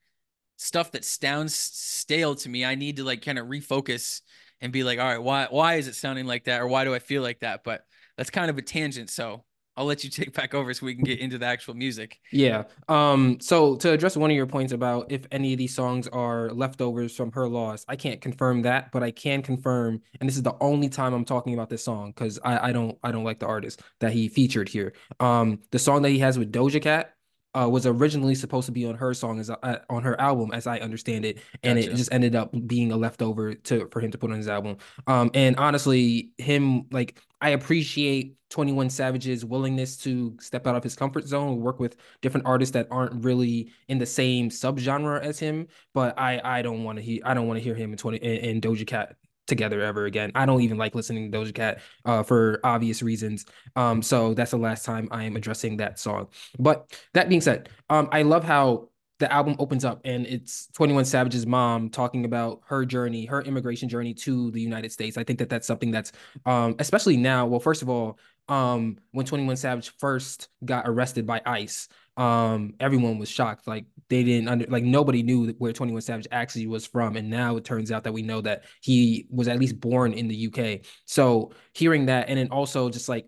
stuff 0.57 0.91
that 0.93 1.05
sounds 1.05 1.55
stale 1.55 2.35
to 2.37 2.49
me, 2.49 2.65
I 2.65 2.75
need 2.75 2.97
to 2.97 3.05
like 3.05 3.23
kind 3.23 3.39
of 3.39 3.47
refocus 3.47 4.23
and 4.61 4.73
be 4.73 4.83
like, 4.83 4.99
all 4.99 5.07
right, 5.07 5.23
why 5.23 5.47
why 5.51 5.75
is 5.75 5.87
it 5.87 5.95
sounding 5.95 6.27
like 6.27 6.45
that? 6.45 6.61
Or 6.61 6.67
why 6.67 6.83
do 6.83 6.95
I 6.95 6.99
feel 6.99 7.23
like 7.23 7.41
that? 7.41 7.63
But 7.63 7.85
that's 8.17 8.31
kind 8.31 8.51
of 8.51 8.59
a 8.59 8.63
tangent. 8.63 9.11
So 9.11 9.45
I'll 9.77 9.85
let 9.85 10.05
you 10.05 10.11
take 10.11 10.33
back 10.33 10.55
over 10.55 10.73
so 10.73 10.87
we 10.87 10.95
can 10.95 11.05
get 11.05 11.19
into 11.19 11.39
the 11.39 11.47
actual 11.47 11.75
music. 11.75 12.21
Yeah. 12.31 12.65
Um. 12.89 13.39
So 13.41 13.77
to 13.77 13.93
address 13.93 14.17
one 14.17 14.31
of 14.31 14.37
your 14.37 14.47
points 14.47 14.73
about 14.73 15.11
if 15.11 15.27
any 15.33 15.53
of 15.53 15.59
these 15.59 15.75
songs 15.75 16.09
are 16.09 16.51
leftovers 16.51 17.15
from 17.17 17.33
her 17.33 17.49
loss, 17.49 17.85
I 17.89 17.97
can't 17.97 18.21
confirm 18.21 18.63
that, 18.63 18.93
but 18.93 19.03
I 19.03 19.11
can 19.11 19.43
confirm, 19.43 20.01
and 20.21 20.29
this 20.29 20.37
is 20.37 20.43
the 20.43 20.57
only 20.61 20.89
time 20.89 21.13
I'm 21.15 21.25
talking 21.25 21.55
about 21.55 21.71
this 21.71 21.85
song 21.85 22.13
because 22.15 22.39
I 22.45 22.69
I 22.69 22.73
don't 22.73 22.99
I 23.03 23.11
don't 23.13 23.25
like 23.25 23.41
the 23.41 23.47
artist 23.47 23.83
that 24.01 24.13
he 24.13 24.29
featured 24.29 24.69
here. 24.69 24.93
Um, 25.21 25.61
the 25.71 25.79
song 25.79 26.03
that 26.03 26.11
he 26.11 26.19
has 26.21 26.39
with 26.39 26.53
Doja 26.53 26.81
Cat 26.81 27.15
uh, 27.55 27.69
was 27.69 27.87
originally 27.87 28.35
supposed 28.35 28.67
to 28.67 28.73
be 28.73 28.87
on 28.87 28.97
her 28.97 29.15
song 29.15 29.39
as 29.39 29.49
uh, 29.49 29.79
on 29.89 30.03
her 30.03 30.21
album, 30.21 30.51
as 30.53 30.67
I 30.67 30.79
understand 30.79 31.25
it, 31.25 31.39
and 31.63 31.79
gotcha. 31.79 31.93
it 31.93 31.97
just 31.97 32.13
ended 32.13 32.35
up 32.35 32.55
being 32.67 32.91
a 32.93 32.97
leftover 32.97 33.55
to 33.55 33.89
for 33.93 34.01
him 34.01 34.11
to 34.11 34.19
put 34.19 34.31
on 34.31 34.37
his 34.37 34.49
album. 34.49 34.79
Um, 35.07 35.31
and 35.35 35.57
honestly, 35.57 36.31
him 36.39 36.87
like 36.91 37.21
I 37.45 37.51
appreciate 37.51 38.37
Twenty 38.49 38.73
One 38.73 38.89
Savage's 38.89 39.45
willingness 39.45 39.99
to 39.99 40.35
step 40.41 40.67
out 40.67 40.77
of 40.77 40.83
his 40.83 40.97
comfort 40.97 41.27
zone, 41.27 41.61
work 41.61 41.79
with 41.79 41.97
different 42.23 42.47
artists 42.47 42.73
that 42.73 42.89
aren't 42.91 43.23
really 43.23 43.71
in 43.89 43.99
the 43.99 44.07
same 44.07 44.49
subgenre 44.49 45.21
as 45.21 45.39
him. 45.39 45.67
But 45.93 46.19
I 46.19 46.41
I 46.43 46.63
don't 46.63 46.85
want 46.85 46.97
to 46.97 47.05
hear 47.05 47.21
I 47.23 47.35
don't 47.35 47.47
want 47.47 47.59
to 47.59 47.63
hear 47.63 47.75
him 47.75 47.93
in 47.93 47.99
Twenty 47.99 48.17
in, 48.17 48.57
in 48.57 48.61
Doja 48.63 48.87
Cat 48.87 49.17
together 49.47 49.83
ever 49.83 50.07
again. 50.07 50.33
I 50.35 50.47
don't 50.47 50.63
even 50.63 50.79
like 50.79 50.95
listening 50.95 51.31
to 51.31 51.39
Doja 51.39 51.55
Cat 51.55 51.83
uh, 52.07 52.23
for 52.23 52.61
obvious 52.65 53.03
reasons. 53.03 53.45
Um, 53.77 54.01
so 54.01 54.33
that's 54.33 54.53
the 54.53 54.57
last 54.57 54.87
time 54.87 55.09
I 55.11 55.25
am 55.25 55.37
addressing 55.37 55.77
that 55.77 55.99
song. 55.99 56.29
But 56.59 56.99
that 57.13 57.29
being 57.29 57.43
said, 57.43 57.69
um, 57.91 58.09
I 58.11 58.23
love 58.23 58.43
how 58.43 58.89
the 59.19 59.33
album 59.33 59.55
opens 59.59 59.85
up 59.85 60.01
and 60.05 60.27
it's 60.27 60.67
21 60.75 61.05
Savage's 61.05 61.47
mom 61.47 61.89
talking 61.89 62.25
about 62.25 62.61
her 62.67 62.85
journey, 62.85 63.27
her 63.27 63.43
immigration 63.43 63.89
journey 63.89 64.13
to 64.13 64.51
the 64.51 64.61
United 64.61 64.91
States. 64.91 65.17
I 65.17 65.25
think 65.25 65.39
that 65.39 65.49
that's 65.49 65.67
something 65.67 65.91
that's 65.91 66.13
um, 66.47 66.75
especially 66.79 67.17
now. 67.17 67.47
Well, 67.47 67.61
first 67.61 67.83
of 67.83 67.89
all, 67.89 68.19
um, 68.49 68.99
when 69.13 69.25
21 69.25 69.57
Savage 69.57 69.93
first 69.99 70.49
got 70.65 70.89
arrested 70.89 71.27
by 71.27 71.41
ICE, 71.47 71.89
um 72.17 72.75
everyone 72.79 73.19
was 73.19 73.29
shocked 73.29 73.67
like 73.67 73.87
they 74.09 74.23
didn't 74.23 74.49
under 74.49 74.67
like 74.69 74.85
nobody 74.85 75.23
knew 75.23 75.49
where 75.59 75.73
21 75.73 76.01
savage 76.01 76.29
actually 76.31 76.67
was 76.67 76.87
from 76.87 77.17
and 77.17 77.29
now 77.29 77.57
it 77.57 77.65
turns 77.65 77.91
out 77.91 78.05
that 78.05 78.13
we 78.13 78.23
know 78.23 78.41
that 78.41 78.63
he 78.81 79.27
was 79.31 79.49
at 79.49 79.59
least 79.59 79.81
born 79.81 80.13
in 80.13 80.29
the 80.29 80.47
uk 80.47 80.81
so 81.07 81.51
hearing 81.73 82.07
that 82.07 82.29
and 82.29 82.39
then 82.39 82.49
also 82.51 82.89
just 82.89 83.09
like 83.09 83.27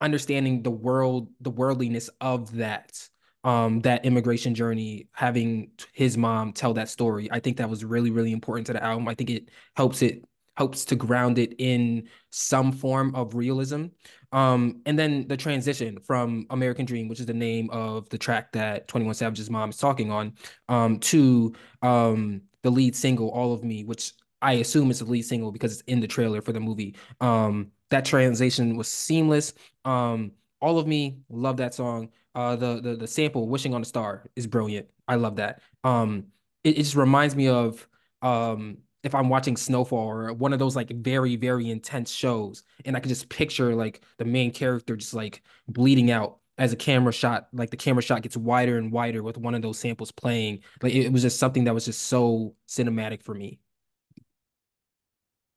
understanding 0.00 0.62
the 0.62 0.70
world 0.70 1.30
the 1.40 1.50
worldliness 1.50 2.10
of 2.20 2.54
that 2.54 3.08
um 3.44 3.80
that 3.80 4.04
immigration 4.04 4.54
journey 4.54 5.08
having 5.12 5.70
his 5.92 6.16
mom 6.16 6.52
tell 6.52 6.74
that 6.74 6.88
story 6.88 7.28
i 7.32 7.38
think 7.38 7.56
that 7.56 7.70
was 7.70 7.84
really 7.84 8.10
really 8.10 8.32
important 8.32 8.66
to 8.66 8.72
the 8.72 8.82
album 8.82 9.06
i 9.08 9.14
think 9.14 9.30
it 9.30 9.48
helps 9.76 10.02
it 10.02 10.22
helps 10.58 10.84
to 10.84 10.96
ground 10.96 11.38
it 11.38 11.54
in 11.58 12.08
some 12.30 12.72
form 12.72 13.14
of 13.14 13.36
realism. 13.36 13.86
Um, 14.32 14.82
and 14.86 14.98
then 14.98 15.28
the 15.28 15.36
transition 15.36 16.00
from 16.00 16.46
American 16.50 16.84
Dream, 16.84 17.06
which 17.06 17.20
is 17.20 17.26
the 17.26 17.32
name 17.32 17.70
of 17.70 18.08
the 18.08 18.18
track 18.18 18.50
that 18.52 18.88
21 18.88 19.14
Savage's 19.14 19.50
mom 19.50 19.70
is 19.70 19.76
talking 19.76 20.10
on, 20.10 20.32
um, 20.68 20.98
to 20.98 21.54
um, 21.80 22.42
the 22.64 22.70
lead 22.70 22.96
single, 22.96 23.28
All 23.28 23.52
of 23.52 23.62
Me, 23.62 23.84
which 23.84 24.12
I 24.42 24.54
assume 24.54 24.90
is 24.90 24.98
the 24.98 25.04
lead 25.04 25.22
single 25.22 25.52
because 25.52 25.74
it's 25.74 25.82
in 25.82 26.00
the 26.00 26.08
trailer 26.08 26.42
for 26.42 26.52
the 26.52 26.60
movie. 26.60 26.96
Um, 27.20 27.70
that 27.90 28.04
transition 28.04 28.76
was 28.76 28.88
seamless. 28.88 29.54
Um, 29.84 30.32
All 30.60 30.80
of 30.80 30.88
Me, 30.88 31.18
love 31.30 31.58
that 31.58 31.72
song. 31.72 32.08
Uh, 32.38 32.54
the 32.54 32.80
the 32.80 32.94
the 32.94 33.06
sample, 33.08 33.48
"Wishing 33.48 33.74
on 33.74 33.82
a 33.82 33.84
Star," 33.84 34.24
is 34.36 34.46
brilliant. 34.46 34.88
I 35.08 35.16
love 35.16 35.36
that. 35.36 35.60
Um, 35.82 36.26
it, 36.62 36.78
it 36.78 36.82
just 36.84 36.94
reminds 36.94 37.34
me 37.34 37.48
of 37.48 37.88
um 38.22 38.78
if 39.02 39.12
I'm 39.12 39.28
watching 39.28 39.56
Snowfall 39.56 39.98
or 39.98 40.32
one 40.32 40.52
of 40.52 40.60
those 40.60 40.76
like 40.76 40.88
very, 40.90 41.34
very 41.34 41.68
intense 41.68 42.12
shows, 42.12 42.62
and 42.84 42.96
I 42.96 43.00
could 43.00 43.08
just 43.08 43.28
picture 43.28 43.74
like 43.74 44.02
the 44.18 44.24
main 44.24 44.52
character 44.52 44.94
just 44.94 45.14
like 45.14 45.42
bleeding 45.66 46.12
out 46.12 46.38
as 46.58 46.72
a 46.72 46.76
camera 46.76 47.12
shot, 47.12 47.48
like 47.52 47.70
the 47.70 47.76
camera 47.76 48.02
shot 48.02 48.22
gets 48.22 48.36
wider 48.36 48.78
and 48.78 48.92
wider 48.92 49.24
with 49.24 49.36
one 49.36 49.56
of 49.56 49.62
those 49.62 49.78
samples 49.80 50.12
playing. 50.12 50.60
Like 50.80 50.94
it, 50.94 51.12
was 51.12 51.22
just 51.22 51.40
something 51.40 51.64
that 51.64 51.74
was 51.74 51.86
just 51.86 52.02
so 52.02 52.54
cinematic 52.68 53.24
for 53.24 53.34
me. 53.34 53.58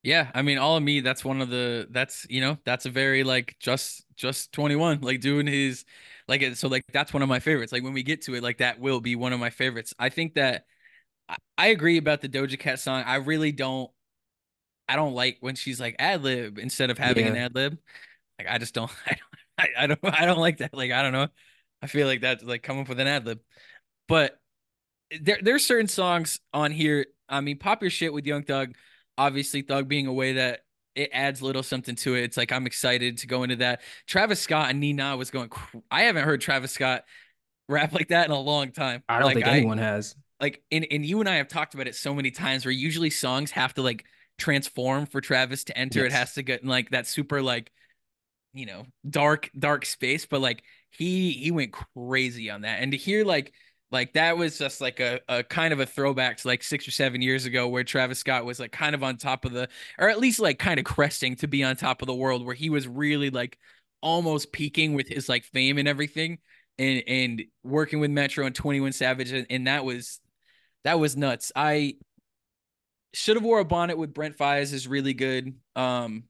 Yeah, 0.03 0.31
I 0.33 0.41
mean, 0.41 0.57
all 0.57 0.77
of 0.77 0.83
me. 0.83 1.01
That's 1.01 1.23
one 1.23 1.41
of 1.41 1.49
the. 1.49 1.87
That's 1.91 2.25
you 2.29 2.41
know, 2.41 2.57
that's 2.65 2.85
a 2.85 2.89
very 2.89 3.23
like 3.23 3.55
just 3.59 4.03
just 4.15 4.51
twenty 4.51 4.75
one, 4.75 5.01
like 5.01 5.21
doing 5.21 5.45
his, 5.45 5.85
like 6.27 6.55
so 6.55 6.67
like 6.67 6.83
that's 6.91 7.13
one 7.13 7.21
of 7.21 7.29
my 7.29 7.39
favorites. 7.39 7.71
Like 7.71 7.83
when 7.83 7.93
we 7.93 8.01
get 8.01 8.23
to 8.23 8.35
it, 8.35 8.41
like 8.41 8.57
that 8.57 8.79
will 8.79 8.99
be 8.99 9.15
one 9.15 9.31
of 9.31 9.39
my 9.39 9.51
favorites. 9.51 9.93
I 9.99 10.09
think 10.09 10.33
that 10.35 10.65
I 11.57 11.67
agree 11.67 11.97
about 11.97 12.21
the 12.21 12.29
Doja 12.29 12.57
Cat 12.57 12.79
song. 12.79 13.03
I 13.05 13.15
really 13.15 13.51
don't. 13.51 13.91
I 14.89 14.95
don't 14.95 15.13
like 15.13 15.37
when 15.39 15.55
she's 15.55 15.79
like 15.79 15.95
ad 15.99 16.23
lib 16.23 16.57
instead 16.57 16.89
of 16.89 16.97
having 16.97 17.25
yeah. 17.25 17.31
an 17.31 17.37
ad 17.37 17.55
lib. 17.55 17.77
Like 18.39 18.47
I 18.49 18.57
just 18.57 18.73
don't. 18.73 18.91
I 19.07 19.15
don't. 19.15 19.21
I, 19.57 19.83
I 19.83 19.87
don't. 19.87 20.21
I 20.21 20.25
don't 20.25 20.39
like 20.39 20.57
that. 20.57 20.73
Like 20.73 20.91
I 20.91 21.01
don't 21.03 21.13
know. 21.13 21.27
I 21.81 21.87
feel 21.87 22.07
like 22.07 22.21
that's 22.21 22.43
like 22.43 22.63
come 22.63 22.79
up 22.79 22.89
with 22.89 22.99
an 22.99 23.07
ad 23.07 23.25
lib. 23.25 23.39
But 24.07 24.39
eh, 25.11 25.19
there 25.21 25.39
there's 25.41 25.65
certain 25.65 25.87
songs 25.87 26.39
on 26.53 26.71
here. 26.71 27.05
I 27.29 27.41
mean, 27.41 27.59
pop 27.59 27.81
your 27.81 27.91
shit 27.91 28.13
with 28.13 28.25
Young 28.25 28.43
Thug. 28.43 28.75
Obviously, 29.17 29.61
Thug 29.61 29.87
being 29.87 30.07
away 30.07 30.33
that 30.33 30.61
it 30.95 31.09
adds 31.13 31.41
little 31.41 31.63
something 31.63 31.95
to 31.95 32.15
it. 32.15 32.23
It's 32.23 32.37
like 32.37 32.51
I'm 32.51 32.65
excited 32.65 33.17
to 33.19 33.27
go 33.27 33.43
into 33.43 33.57
that. 33.57 33.81
Travis 34.07 34.39
Scott 34.39 34.69
and 34.69 34.81
Nah 34.95 35.15
was 35.15 35.31
going. 35.31 35.49
I 35.89 36.03
haven't 36.03 36.25
heard 36.25 36.41
Travis 36.41 36.71
Scott 36.71 37.03
rap 37.69 37.93
like 37.93 38.09
that 38.09 38.25
in 38.25 38.31
a 38.31 38.39
long 38.39 38.71
time. 38.71 39.03
I 39.07 39.19
don't 39.19 39.27
like, 39.27 39.35
think 39.35 39.47
anyone 39.47 39.77
has 39.77 40.15
like 40.39 40.63
and, 40.71 40.85
and 40.91 41.05
you 41.05 41.19
and 41.19 41.29
I 41.29 41.35
have 41.35 41.47
talked 41.47 41.73
about 41.73 41.87
it 41.87 41.95
so 41.95 42.13
many 42.13 42.31
times 42.31 42.65
where 42.65 42.71
usually 42.71 43.09
songs 43.09 43.51
have 43.51 43.73
to 43.75 43.81
like 43.81 44.05
transform 44.37 45.05
for 45.05 45.21
Travis 45.21 45.63
to 45.65 45.77
enter. 45.77 46.03
Yes. 46.03 46.11
It 46.11 46.15
has 46.15 46.33
to 46.33 46.43
get 46.43 46.63
in 46.63 46.67
like 46.67 46.89
that 46.89 47.07
super 47.07 47.41
like 47.41 47.71
you 48.53 48.65
know 48.65 48.85
dark 49.07 49.49
dark 49.57 49.85
space, 49.85 50.25
but 50.25 50.41
like 50.41 50.63
he 50.89 51.31
he 51.31 51.51
went 51.51 51.73
crazy 51.95 52.49
on 52.49 52.61
that. 52.61 52.81
And 52.81 52.91
to 52.91 52.97
hear 52.97 53.23
like 53.23 53.53
Like 53.91 54.13
that 54.13 54.37
was 54.37 54.57
just 54.57 54.79
like 54.79 54.99
a, 55.01 55.19
a 55.27 55.43
kind 55.43 55.73
of 55.73 55.81
a 55.81 55.85
throwback 55.85 56.37
to 56.37 56.47
like 56.47 56.63
six 56.63 56.87
or 56.87 56.91
seven 56.91 57.21
years 57.21 57.45
ago 57.45 57.67
where 57.67 57.83
Travis 57.83 58.19
Scott 58.19 58.45
was 58.45 58.59
like 58.59 58.71
kind 58.71 58.95
of 58.95 59.03
on 59.03 59.17
top 59.17 59.43
of 59.43 59.51
the 59.51 59.67
or 59.99 60.09
at 60.09 60.19
least 60.19 60.39
like 60.39 60.59
kind 60.59 60.79
of 60.79 60.85
cresting 60.85 61.35
to 61.37 61.47
be 61.47 61.63
on 61.63 61.75
top 61.75 62.01
of 62.01 62.07
the 62.07 62.15
world 62.15 62.45
where 62.45 62.55
he 62.55 62.69
was 62.69 62.87
really 62.87 63.29
like 63.29 63.57
almost 64.01 64.53
peaking 64.53 64.93
with 64.93 65.07
his 65.07 65.27
like 65.27 65.43
fame 65.43 65.77
and 65.77 65.87
everything 65.87 66.39
and 66.79 67.03
and 67.05 67.43
working 67.63 67.99
with 67.99 68.11
Metro 68.11 68.45
and 68.45 68.55
21 68.55 68.93
Savage 68.93 69.31
and, 69.33 69.45
and 69.49 69.67
that 69.67 69.83
was 69.83 70.21
that 70.83 70.97
was 70.99 71.17
nuts. 71.17 71.51
I 71.53 71.95
should 73.13 73.35
have 73.35 73.43
wore 73.43 73.59
a 73.59 73.65
bonnet 73.65 73.97
with 73.97 74.13
Brent 74.13 74.37
Faiyaz 74.37 74.71
is 74.71 74.87
really 74.87 75.13
good. 75.13 75.53
Um 75.75 76.23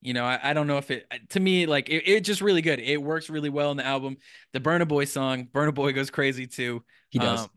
you 0.00 0.14
know, 0.14 0.24
I, 0.24 0.38
I 0.42 0.52
don't 0.52 0.66
know 0.66 0.78
if 0.78 0.90
it 0.90 1.06
to 1.30 1.40
me 1.40 1.66
like 1.66 1.88
it, 1.88 2.08
it 2.08 2.20
just 2.24 2.40
really 2.40 2.62
good. 2.62 2.80
It 2.80 3.02
works 3.02 3.28
really 3.28 3.50
well 3.50 3.70
in 3.70 3.76
the 3.76 3.86
album. 3.86 4.16
The 4.52 4.60
Burna 4.60 4.88
Boy 4.88 5.04
song, 5.04 5.48
Burna 5.52 5.74
Boy 5.74 5.92
goes 5.92 6.10
crazy 6.10 6.46
too. 6.46 6.82
He 7.10 7.18
does. 7.18 7.40
Um, 7.40 7.50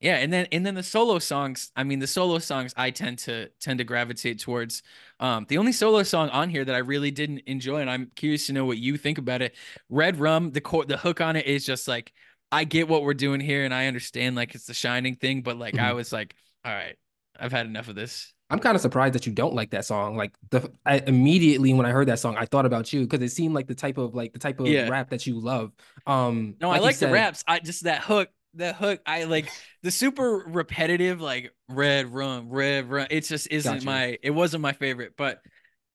yeah, 0.00 0.16
and 0.16 0.32
then 0.32 0.46
and 0.52 0.64
then 0.64 0.74
the 0.74 0.82
solo 0.82 1.18
songs. 1.18 1.72
I 1.74 1.82
mean, 1.82 1.98
the 1.98 2.06
solo 2.06 2.38
songs 2.38 2.72
I 2.76 2.90
tend 2.90 3.18
to 3.20 3.48
tend 3.60 3.78
to 3.78 3.84
gravitate 3.84 4.38
towards. 4.38 4.82
Um, 5.18 5.46
the 5.48 5.58
only 5.58 5.72
solo 5.72 6.04
song 6.04 6.28
on 6.30 6.50
here 6.50 6.64
that 6.64 6.74
I 6.74 6.78
really 6.78 7.10
didn't 7.10 7.40
enjoy, 7.46 7.80
and 7.80 7.90
I'm 7.90 8.10
curious 8.14 8.46
to 8.46 8.52
know 8.52 8.64
what 8.64 8.78
you 8.78 8.96
think 8.96 9.18
about 9.18 9.42
it. 9.42 9.56
Redrum, 9.90 10.52
the 10.52 10.60
core, 10.60 10.84
the 10.84 10.96
hook 10.96 11.20
on 11.20 11.34
it 11.34 11.46
is 11.46 11.64
just 11.64 11.88
like 11.88 12.12
I 12.52 12.62
get 12.62 12.88
what 12.88 13.02
we're 13.02 13.14
doing 13.14 13.40
here, 13.40 13.64
and 13.64 13.74
I 13.74 13.86
understand 13.86 14.36
like 14.36 14.54
it's 14.54 14.66
the 14.66 14.74
shining 14.74 15.16
thing, 15.16 15.42
but 15.42 15.56
like 15.56 15.74
mm-hmm. 15.74 15.84
I 15.84 15.92
was 15.94 16.12
like, 16.12 16.34
all 16.64 16.72
right, 16.72 16.96
I've 17.38 17.52
had 17.52 17.66
enough 17.66 17.88
of 17.88 17.94
this. 17.94 18.32
I'm 18.50 18.58
kind 18.58 18.74
of 18.74 18.80
surprised 18.80 19.14
that 19.14 19.26
you 19.26 19.32
don't 19.32 19.54
like 19.54 19.70
that 19.70 19.84
song. 19.84 20.16
Like 20.16 20.32
the 20.50 20.72
I 20.86 21.02
immediately 21.06 21.74
when 21.74 21.84
I 21.84 21.90
heard 21.90 22.08
that 22.08 22.18
song, 22.18 22.36
I 22.38 22.46
thought 22.46 22.64
about 22.64 22.92
you 22.92 23.02
because 23.06 23.20
it 23.20 23.34
seemed 23.34 23.54
like 23.54 23.66
the 23.66 23.74
type 23.74 23.98
of 23.98 24.14
like 24.14 24.32
the 24.32 24.38
type 24.38 24.58
of 24.60 24.66
yeah. 24.68 24.88
rap 24.88 25.10
that 25.10 25.26
you 25.26 25.38
love. 25.38 25.72
Um 26.06 26.56
No, 26.60 26.70
like 26.70 26.80
I 26.80 26.84
like 26.84 26.94
said, 26.96 27.10
the 27.10 27.12
raps. 27.12 27.44
I 27.46 27.58
just 27.58 27.84
that 27.84 28.02
hook, 28.02 28.30
the 28.54 28.72
hook, 28.72 29.02
I 29.04 29.24
like 29.24 29.50
the 29.82 29.90
super 29.90 30.44
repetitive, 30.46 31.20
like 31.20 31.52
red 31.68 32.12
run, 32.12 32.48
red 32.48 32.88
run. 32.88 33.08
It 33.10 33.22
just 33.22 33.48
isn't 33.48 33.70
gotcha. 33.70 33.86
my 33.86 34.18
it 34.22 34.30
wasn't 34.30 34.62
my 34.62 34.72
favorite, 34.72 35.12
but 35.18 35.42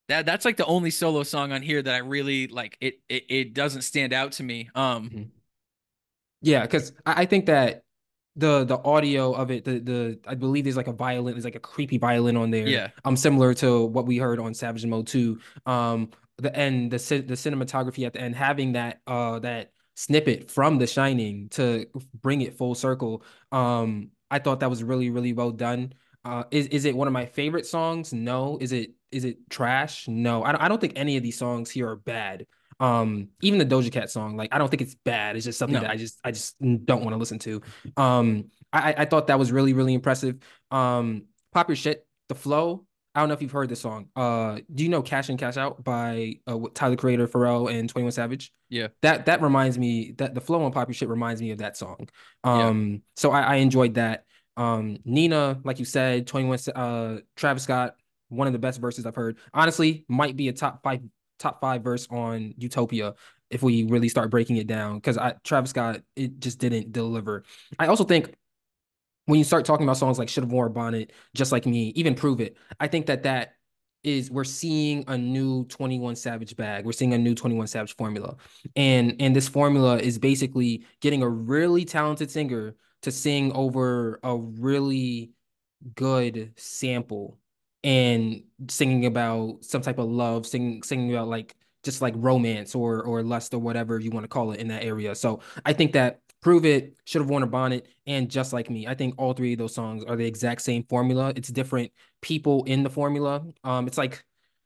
that 0.09 0.27
that's 0.27 0.45
like 0.45 0.57
the 0.57 0.65
only 0.65 0.91
solo 0.91 1.23
song 1.23 1.53
on 1.53 1.63
here 1.63 1.81
that 1.81 1.95
I 1.95 1.99
really 1.99 2.47
like. 2.47 2.77
It 2.79 2.99
it, 3.09 3.23
it 3.29 3.53
doesn't 3.55 3.81
stand 3.81 4.13
out 4.13 4.33
to 4.33 4.43
me. 4.43 4.69
Um 4.75 5.09
mm-hmm. 5.09 5.23
Yeah, 6.41 6.61
because 6.61 6.93
I, 7.03 7.21
I 7.21 7.25
think 7.25 7.47
that 7.47 7.83
the 8.35 8.63
the 8.63 8.77
audio 8.79 9.33
of 9.33 9.51
it, 9.51 9.63
the 9.63 9.79
the 9.79 10.19
I 10.27 10.35
believe 10.35 10.63
there's 10.63 10.77
like 10.77 10.87
a 10.87 10.93
violin, 10.93 11.35
there's 11.35 11.45
like 11.45 11.55
a 11.55 11.59
creepy 11.59 11.97
violin 11.97 12.37
on 12.37 12.51
there. 12.51 12.67
Yeah. 12.67 12.89
Um, 13.05 13.15
similar 13.15 13.53
to 13.55 13.85
what 13.85 14.05
we 14.05 14.17
heard 14.17 14.39
on 14.39 14.53
Savage 14.53 14.85
Mode 14.85 15.07
2. 15.07 15.39
Um, 15.65 16.11
the 16.37 16.55
end, 16.55 16.91
the 16.91 16.97
the 16.97 17.35
cinematography 17.35 18.05
at 18.05 18.13
the 18.13 18.21
end, 18.21 18.35
having 18.35 18.73
that 18.73 19.01
uh 19.05 19.39
that 19.39 19.71
snippet 19.95 20.49
from 20.49 20.79
The 20.79 20.87
Shining 20.87 21.49
to 21.49 21.85
bring 22.21 22.41
it 22.41 22.57
full 22.57 22.75
circle. 22.75 23.23
Um, 23.51 24.09
I 24.31 24.39
thought 24.39 24.61
that 24.61 24.69
was 24.69 24.83
really 24.83 25.09
really 25.09 25.33
well 25.33 25.51
done. 25.51 25.93
Uh, 26.25 26.45
is 26.51 26.67
is 26.67 26.85
it 26.85 26.95
one 26.95 27.07
of 27.07 27.13
my 27.13 27.25
favorite 27.25 27.65
songs? 27.65 28.13
No. 28.13 28.57
Is 28.59 28.71
it 28.71 28.91
is 29.11 29.25
it 29.25 29.49
trash? 29.49 30.07
No. 30.07 30.43
I 30.43 30.51
don't, 30.53 30.61
I 30.61 30.67
don't 30.67 30.81
think 30.81 30.93
any 30.95 31.17
of 31.17 31.23
these 31.23 31.37
songs 31.37 31.69
here 31.69 31.89
are 31.89 31.95
bad. 31.95 32.47
Um, 32.79 33.29
even 33.41 33.59
the 33.59 33.65
Doja 33.65 33.91
Cat 33.91 34.09
song, 34.09 34.35
like 34.35 34.53
I 34.53 34.57
don't 34.57 34.69
think 34.69 34.81
it's 34.81 34.95
bad. 34.95 35.35
It's 35.35 35.45
just 35.45 35.59
something 35.59 35.75
no. 35.75 35.81
that 35.81 35.91
I 35.91 35.97
just 35.97 36.19
I 36.23 36.31
just 36.31 36.59
don't 36.61 37.03
want 37.03 37.11
to 37.13 37.17
listen 37.17 37.39
to. 37.39 37.61
Um, 37.97 38.45
I 38.71 38.95
I 38.99 39.05
thought 39.05 39.27
that 39.27 39.39
was 39.39 39.51
really 39.51 39.73
really 39.73 39.93
impressive. 39.93 40.37
Um, 40.71 41.25
pop 41.53 41.69
your 41.69 41.75
shit, 41.75 42.05
the 42.29 42.35
flow. 42.35 42.85
I 43.15 43.19
don't 43.19 43.29
know 43.29 43.35
if 43.35 43.43
you've 43.43 43.51
heard 43.51 43.69
this 43.69 43.81
song. 43.81 44.07
Uh, 44.15 44.59
do 44.73 44.83
you 44.83 44.89
know 44.89 45.03
"Cash 45.03 45.29
In 45.29 45.37
Cash 45.37 45.57
Out" 45.57 45.83
by 45.83 46.39
uh, 46.47 46.59
Tyler 46.73 46.95
Creator, 46.95 47.27
Pharrell, 47.27 47.71
and 47.71 47.87
Twenty 47.87 48.03
One 48.03 48.11
Savage? 48.11 48.51
Yeah, 48.69 48.87
that 49.01 49.27
that 49.27 49.41
reminds 49.41 49.77
me 49.77 50.13
that 50.17 50.33
the 50.33 50.41
flow 50.41 50.63
on 50.63 50.71
"Pop 50.71 50.87
Your 50.87 50.95
Shit" 50.95 51.09
reminds 51.09 51.41
me 51.41 51.51
of 51.51 51.59
that 51.59 51.77
song. 51.77 52.09
Um, 52.43 52.91
yeah. 52.91 52.97
so 53.15 53.31
I, 53.31 53.41
I 53.41 53.55
enjoyed 53.55 53.95
that. 53.95 54.25
Um, 54.57 54.97
Nee-Nah, 55.05 55.55
like 55.63 55.79
you 55.79 55.85
said, 55.85 56.25
Twenty 56.25 56.47
One, 56.47 56.57
uh, 56.75 57.19
Travis 57.35 57.63
Scott, 57.63 57.95
one 58.29 58.47
of 58.47 58.53
the 58.53 58.59
best 58.59 58.81
verses 58.81 59.05
I've 59.05 59.15
heard. 59.15 59.37
Honestly, 59.53 60.05
might 60.07 60.35
be 60.35 60.47
a 60.47 60.53
top 60.53 60.81
five 60.83 61.01
top 61.43 61.59
five 61.59 61.83
verse 61.83 62.07
on 62.09 62.53
Utopia 62.57 63.13
if 63.49 63.61
we 63.61 63.83
really 63.83 64.09
start 64.09 64.31
breaking 64.31 64.57
it 64.57 64.65
down 64.65 64.95
because 64.95 65.17
I 65.17 65.35
Travis 65.43 65.71
Scott 65.71 66.01
it 66.15 66.39
just 66.39 66.57
didn't 66.57 66.91
deliver. 66.91 67.43
I 67.77 67.87
also 67.87 68.05
think 68.05 68.33
when 69.25 69.37
you 69.37 69.43
start 69.43 69.65
talking 69.65 69.85
about 69.85 69.97
songs 69.97 70.17
like 70.17 70.29
should 70.29 70.43
have 70.43 70.51
worn 70.51 70.67
a 70.67 70.73
bonnet, 70.73 71.11
just 71.35 71.51
like 71.51 71.65
me, 71.65 71.89
even 71.95 72.15
prove 72.15 72.39
it. 72.39 72.57
I 72.79 72.87
think 72.87 73.05
that 73.07 73.23
that 73.23 73.53
is 74.03 74.31
we're 74.31 74.43
seeing 74.43 75.03
a 75.07 75.17
new 75.17 75.65
21 75.65 76.15
Savage 76.15 76.55
bag. 76.55 76.85
We're 76.85 76.91
seeing 76.93 77.13
a 77.13 77.17
new 77.17 77.35
21 77.35 77.67
Savage 77.67 77.95
formula. 77.95 78.37
And 78.75 79.15
and 79.19 79.35
this 79.35 79.49
formula 79.49 79.97
is 79.97 80.17
basically 80.17 80.85
getting 81.01 81.21
a 81.21 81.29
really 81.29 81.85
talented 81.85 82.31
singer 82.31 82.75
to 83.03 83.11
sing 83.11 83.51
over 83.51 84.19
a 84.23 84.37
really 84.37 85.31
good 85.95 86.53
sample 86.55 87.37
and 87.83 88.43
singing 88.69 89.05
about 89.05 89.63
some 89.63 89.81
type 89.81 89.99
of 89.99 90.09
love, 90.09 90.45
singing 90.45 90.83
singing 90.83 91.13
about 91.13 91.27
like 91.27 91.55
just 91.83 92.01
like 92.01 92.13
romance 92.17 92.75
or 92.75 93.03
or 93.03 93.23
lust 93.23 93.53
or 93.53 93.59
whatever 93.59 93.99
you 93.99 94.11
want 94.11 94.23
to 94.23 94.29
call 94.29 94.51
it 94.51 94.59
in 94.59 94.67
that 94.69 94.83
area. 94.83 95.15
So 95.15 95.41
I 95.65 95.73
think 95.73 95.93
that 95.93 96.19
Prove 96.41 96.65
It, 96.65 96.97
Should 97.05 97.21
Have 97.21 97.29
Worn 97.29 97.43
a 97.43 97.47
Bonnet, 97.47 97.87
and 98.05 98.29
Just 98.29 98.51
Like 98.51 98.69
Me. 98.69 98.85
I 98.85 98.95
think 98.95 99.15
all 99.17 99.33
three 99.33 99.53
of 99.53 99.59
those 99.59 99.73
songs 99.73 100.03
are 100.03 100.17
the 100.17 100.25
exact 100.25 100.61
same 100.61 100.83
formula. 100.83 101.31
It's 101.35 101.49
different 101.49 101.91
people 102.21 102.65
in 102.65 102.83
the 102.83 102.89
formula. 102.89 103.43
Um, 103.63 103.87
it's 103.87 103.97
like 103.97 104.23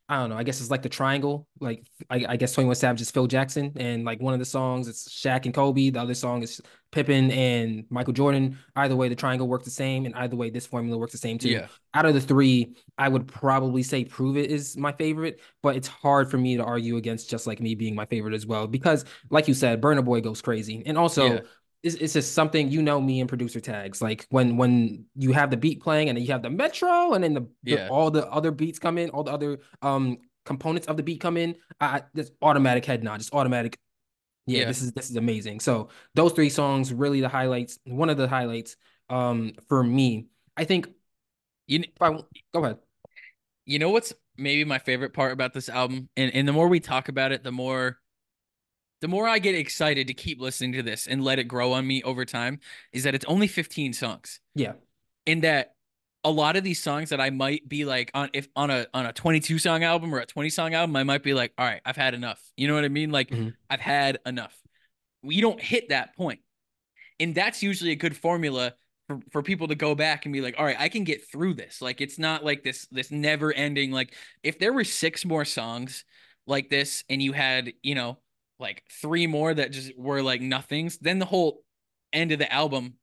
I 0.09 0.17
don't 0.17 0.29
know. 0.29 0.37
I 0.37 0.43
guess 0.43 0.61
it's 0.61 0.71
like 0.71 0.83
the 0.83 0.89
triangle. 0.89 1.47
Like 1.59 1.85
I, 2.09 2.25
I 2.29 2.37
guess 2.37 2.53
Twenty 2.53 2.67
One 2.67 2.75
Savage 2.75 3.01
is 3.01 3.11
Phil 3.11 3.27
Jackson, 3.27 3.73
and 3.75 4.05
like 4.05 4.21
one 4.21 4.33
of 4.33 4.39
the 4.39 4.45
songs 4.45 4.87
it's 4.87 5.09
Shaq 5.09 5.45
and 5.45 5.53
Kobe. 5.53 5.89
The 5.89 5.99
other 5.99 6.13
song 6.13 6.43
is 6.43 6.61
Pippen 6.91 7.29
and 7.31 7.83
Michael 7.89 8.13
Jordan. 8.13 8.57
Either 8.77 8.95
way, 8.95 9.09
the 9.09 9.15
triangle 9.15 9.49
works 9.49 9.65
the 9.65 9.71
same, 9.71 10.05
and 10.05 10.15
either 10.15 10.37
way, 10.37 10.49
this 10.49 10.65
formula 10.65 10.97
works 10.97 11.11
the 11.11 11.17
same 11.17 11.37
too. 11.37 11.49
Yeah. 11.49 11.67
Out 11.93 12.05
of 12.05 12.13
the 12.13 12.21
three, 12.21 12.77
I 12.97 13.09
would 13.09 13.27
probably 13.27 13.83
say 13.83 14.05
Prove 14.05 14.37
It 14.37 14.49
is 14.49 14.77
my 14.77 14.93
favorite, 14.93 15.41
but 15.61 15.75
it's 15.75 15.89
hard 15.89 16.31
for 16.31 16.37
me 16.37 16.55
to 16.55 16.63
argue 16.63 16.95
against 16.95 17.29
Just 17.29 17.45
Like 17.45 17.59
Me 17.59 17.75
being 17.75 17.93
my 17.93 18.05
favorite 18.05 18.33
as 18.33 18.45
well 18.45 18.65
because, 18.65 19.03
like 19.29 19.49
you 19.49 19.53
said, 19.53 19.81
Burna 19.81 20.05
Boy 20.05 20.21
goes 20.21 20.41
crazy, 20.41 20.83
and 20.85 20.97
also. 20.97 21.33
Yeah 21.33 21.39
it's, 21.87 21.95
it's 21.95 22.13
just 22.13 22.33
something 22.33 22.69
you 22.69 22.81
know 22.81 22.99
me 23.01 23.19
and 23.19 23.29
producer 23.29 23.59
tags 23.59 24.01
like 24.01 24.27
when 24.29 24.57
when 24.57 25.05
you 25.15 25.31
have 25.31 25.49
the 25.49 25.57
beat 25.57 25.81
playing 25.81 26.09
and 26.09 26.17
then 26.17 26.25
you 26.25 26.31
have 26.31 26.43
the 26.43 26.49
metro 26.49 27.13
and 27.13 27.23
then 27.23 27.33
the, 27.33 27.47
yeah. 27.63 27.75
the 27.75 27.89
all 27.89 28.11
the 28.11 28.27
other 28.27 28.51
beats 28.51 28.79
come 28.79 28.97
in 28.97 29.09
all 29.09 29.23
the 29.23 29.31
other 29.31 29.59
um 29.81 30.17
components 30.45 30.87
of 30.87 30.97
the 30.97 31.03
beat 31.03 31.19
come 31.19 31.37
in 31.37 31.55
I 31.79 32.03
just 32.15 32.33
automatic 32.41 32.85
head 32.85 33.03
nod 33.03 33.17
just 33.17 33.33
automatic. 33.33 33.77
Yeah, 34.45 34.59
yeah, 34.59 34.65
this 34.65 34.81
is 34.81 34.93
this 34.93 35.09
is 35.09 35.17
amazing. 35.17 35.59
So 35.59 35.89
those 36.15 36.31
three 36.31 36.49
songs 36.49 36.93
really 36.93 37.21
the 37.21 37.29
highlights 37.29 37.79
one 37.85 38.09
of 38.09 38.17
the 38.17 38.27
highlights 38.27 38.77
um 39.09 39.53
for 39.67 39.83
me. 39.83 40.27
I 40.55 40.63
think 40.63 40.87
you 41.67 41.83
I, 41.99 42.17
go 42.53 42.63
ahead. 42.63 42.77
You 43.65 43.79
know 43.79 43.89
what's 43.89 44.13
maybe 44.37 44.63
my 44.63 44.79
favorite 44.79 45.13
part 45.13 45.33
about 45.33 45.53
this 45.53 45.67
album? 45.67 46.09
And 46.15 46.33
and 46.33 46.47
the 46.47 46.53
more 46.53 46.69
we 46.69 46.79
talk 46.79 47.09
about 47.09 47.33
it 47.33 47.43
the 47.43 47.51
more 47.51 47.97
the 49.01 49.07
more 49.07 49.27
I 49.27 49.39
get 49.39 49.55
excited 49.55 50.07
to 50.07 50.13
keep 50.13 50.39
listening 50.39 50.73
to 50.73 50.83
this 50.83 51.07
and 51.07 51.23
let 51.23 51.39
it 51.39 51.45
grow 51.45 51.73
on 51.73 51.85
me 51.85 52.01
over 52.03 52.25
time 52.25 52.59
is 52.91 53.03
that 53.03 53.15
it's 53.15 53.25
only 53.25 53.47
15 53.47 53.93
songs. 53.93 54.39
Yeah. 54.55 54.73
And 55.25 55.43
that 55.43 55.73
a 56.23 56.31
lot 56.31 56.55
of 56.55 56.63
these 56.63 56.81
songs 56.81 57.11
that 57.11 57.21
I 57.21 57.29
might 57.29 57.67
be 57.69 57.85
like 57.85 58.11
on 58.13 58.29
if 58.33 58.47
on 58.55 58.69
a 58.69 58.87
on 58.93 59.05
a 59.05 59.13
22 59.13 59.59
song 59.59 59.83
album 59.83 60.13
or 60.13 60.19
a 60.19 60.25
20 60.25 60.49
song 60.49 60.73
album, 60.73 60.95
I 60.95 61.03
might 61.03 61.23
be 61.23 61.33
like, 61.33 61.53
all 61.57 61.65
right, 61.65 61.81
I've 61.85 61.95
had 61.95 62.13
enough. 62.13 62.41
You 62.57 62.67
know 62.67 62.75
what 62.75 62.85
I 62.85 62.89
mean? 62.89 63.11
Like 63.11 63.29
mm-hmm. 63.29 63.49
I've 63.69 63.79
had 63.79 64.19
enough. 64.25 64.55
We 65.23 65.41
don't 65.41 65.61
hit 65.61 65.89
that 65.89 66.15
point. 66.15 66.39
And 67.19 67.33
that's 67.33 67.63
usually 67.63 67.91
a 67.91 67.95
good 67.95 68.15
formula 68.15 68.73
for, 69.07 69.19
for 69.31 69.41
people 69.41 69.69
to 69.69 69.75
go 69.75 69.95
back 69.95 70.25
and 70.25 70.33
be 70.33 70.41
like, 70.41 70.55
all 70.57 70.65
right, 70.65 70.75
I 70.79 70.89
can 70.89 71.03
get 71.03 71.29
through 71.29 71.55
this. 71.55 71.81
Like 71.81 72.01
it's 72.01 72.19
not 72.19 72.43
like 72.43 72.63
this 72.63 72.87
this 72.91 73.11
never 73.11 73.53
ending. 73.53 73.91
Like 73.91 74.13
if 74.43 74.59
there 74.59 74.73
were 74.73 74.83
six 74.83 75.23
more 75.23 75.45
songs 75.45 76.03
like 76.45 76.69
this 76.69 77.03
and 77.09 77.21
you 77.21 77.31
had, 77.33 77.73
you 77.83 77.95
know, 77.95 78.17
like 78.59 78.83
three 79.01 79.27
more 79.27 79.53
that 79.53 79.71
just 79.71 79.97
were 79.97 80.21
like 80.21 80.41
nothings, 80.41 80.97
then 80.97 81.19
the 81.19 81.25
whole 81.25 81.63
end 82.13 82.31
of 82.31 82.39
the 82.39 82.51
album 82.51 82.95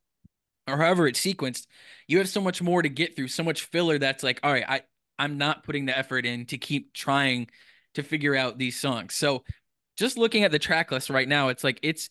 or 0.67 0.77
however 0.79 1.07
it's 1.07 1.21
sequenced, 1.21 1.67
you 2.09 2.19
have 2.19 2.29
so 2.29 2.41
much 2.41 2.63
more 2.63 2.83
to 2.83 2.89
get 2.89 3.17
through, 3.17 3.29
so 3.29 3.43
much 3.43 3.63
filler 3.65 3.99
that's 3.99 4.23
like, 4.23 4.41
all 4.43 4.53
right, 4.53 4.65
I 4.67 4.83
I'm 5.19 5.39
not 5.39 5.65
putting 5.65 5.87
the 5.87 5.97
effort 5.97 6.27
in 6.27 6.47
to 6.47 6.59
keep 6.59 6.93
trying 6.93 7.49
to 7.95 8.03
figure 8.03 8.35
out 8.35 8.59
these 8.59 8.81
songs. 8.81 9.15
So 9.15 9.45
just 9.97 10.19
looking 10.19 10.43
at 10.43 10.51
the 10.51 10.59
track 10.59 10.91
list 10.91 11.11
right 11.11 11.29
now, 11.29 11.49
it's 11.49 11.63
like 11.63 11.79
it's 11.83 12.09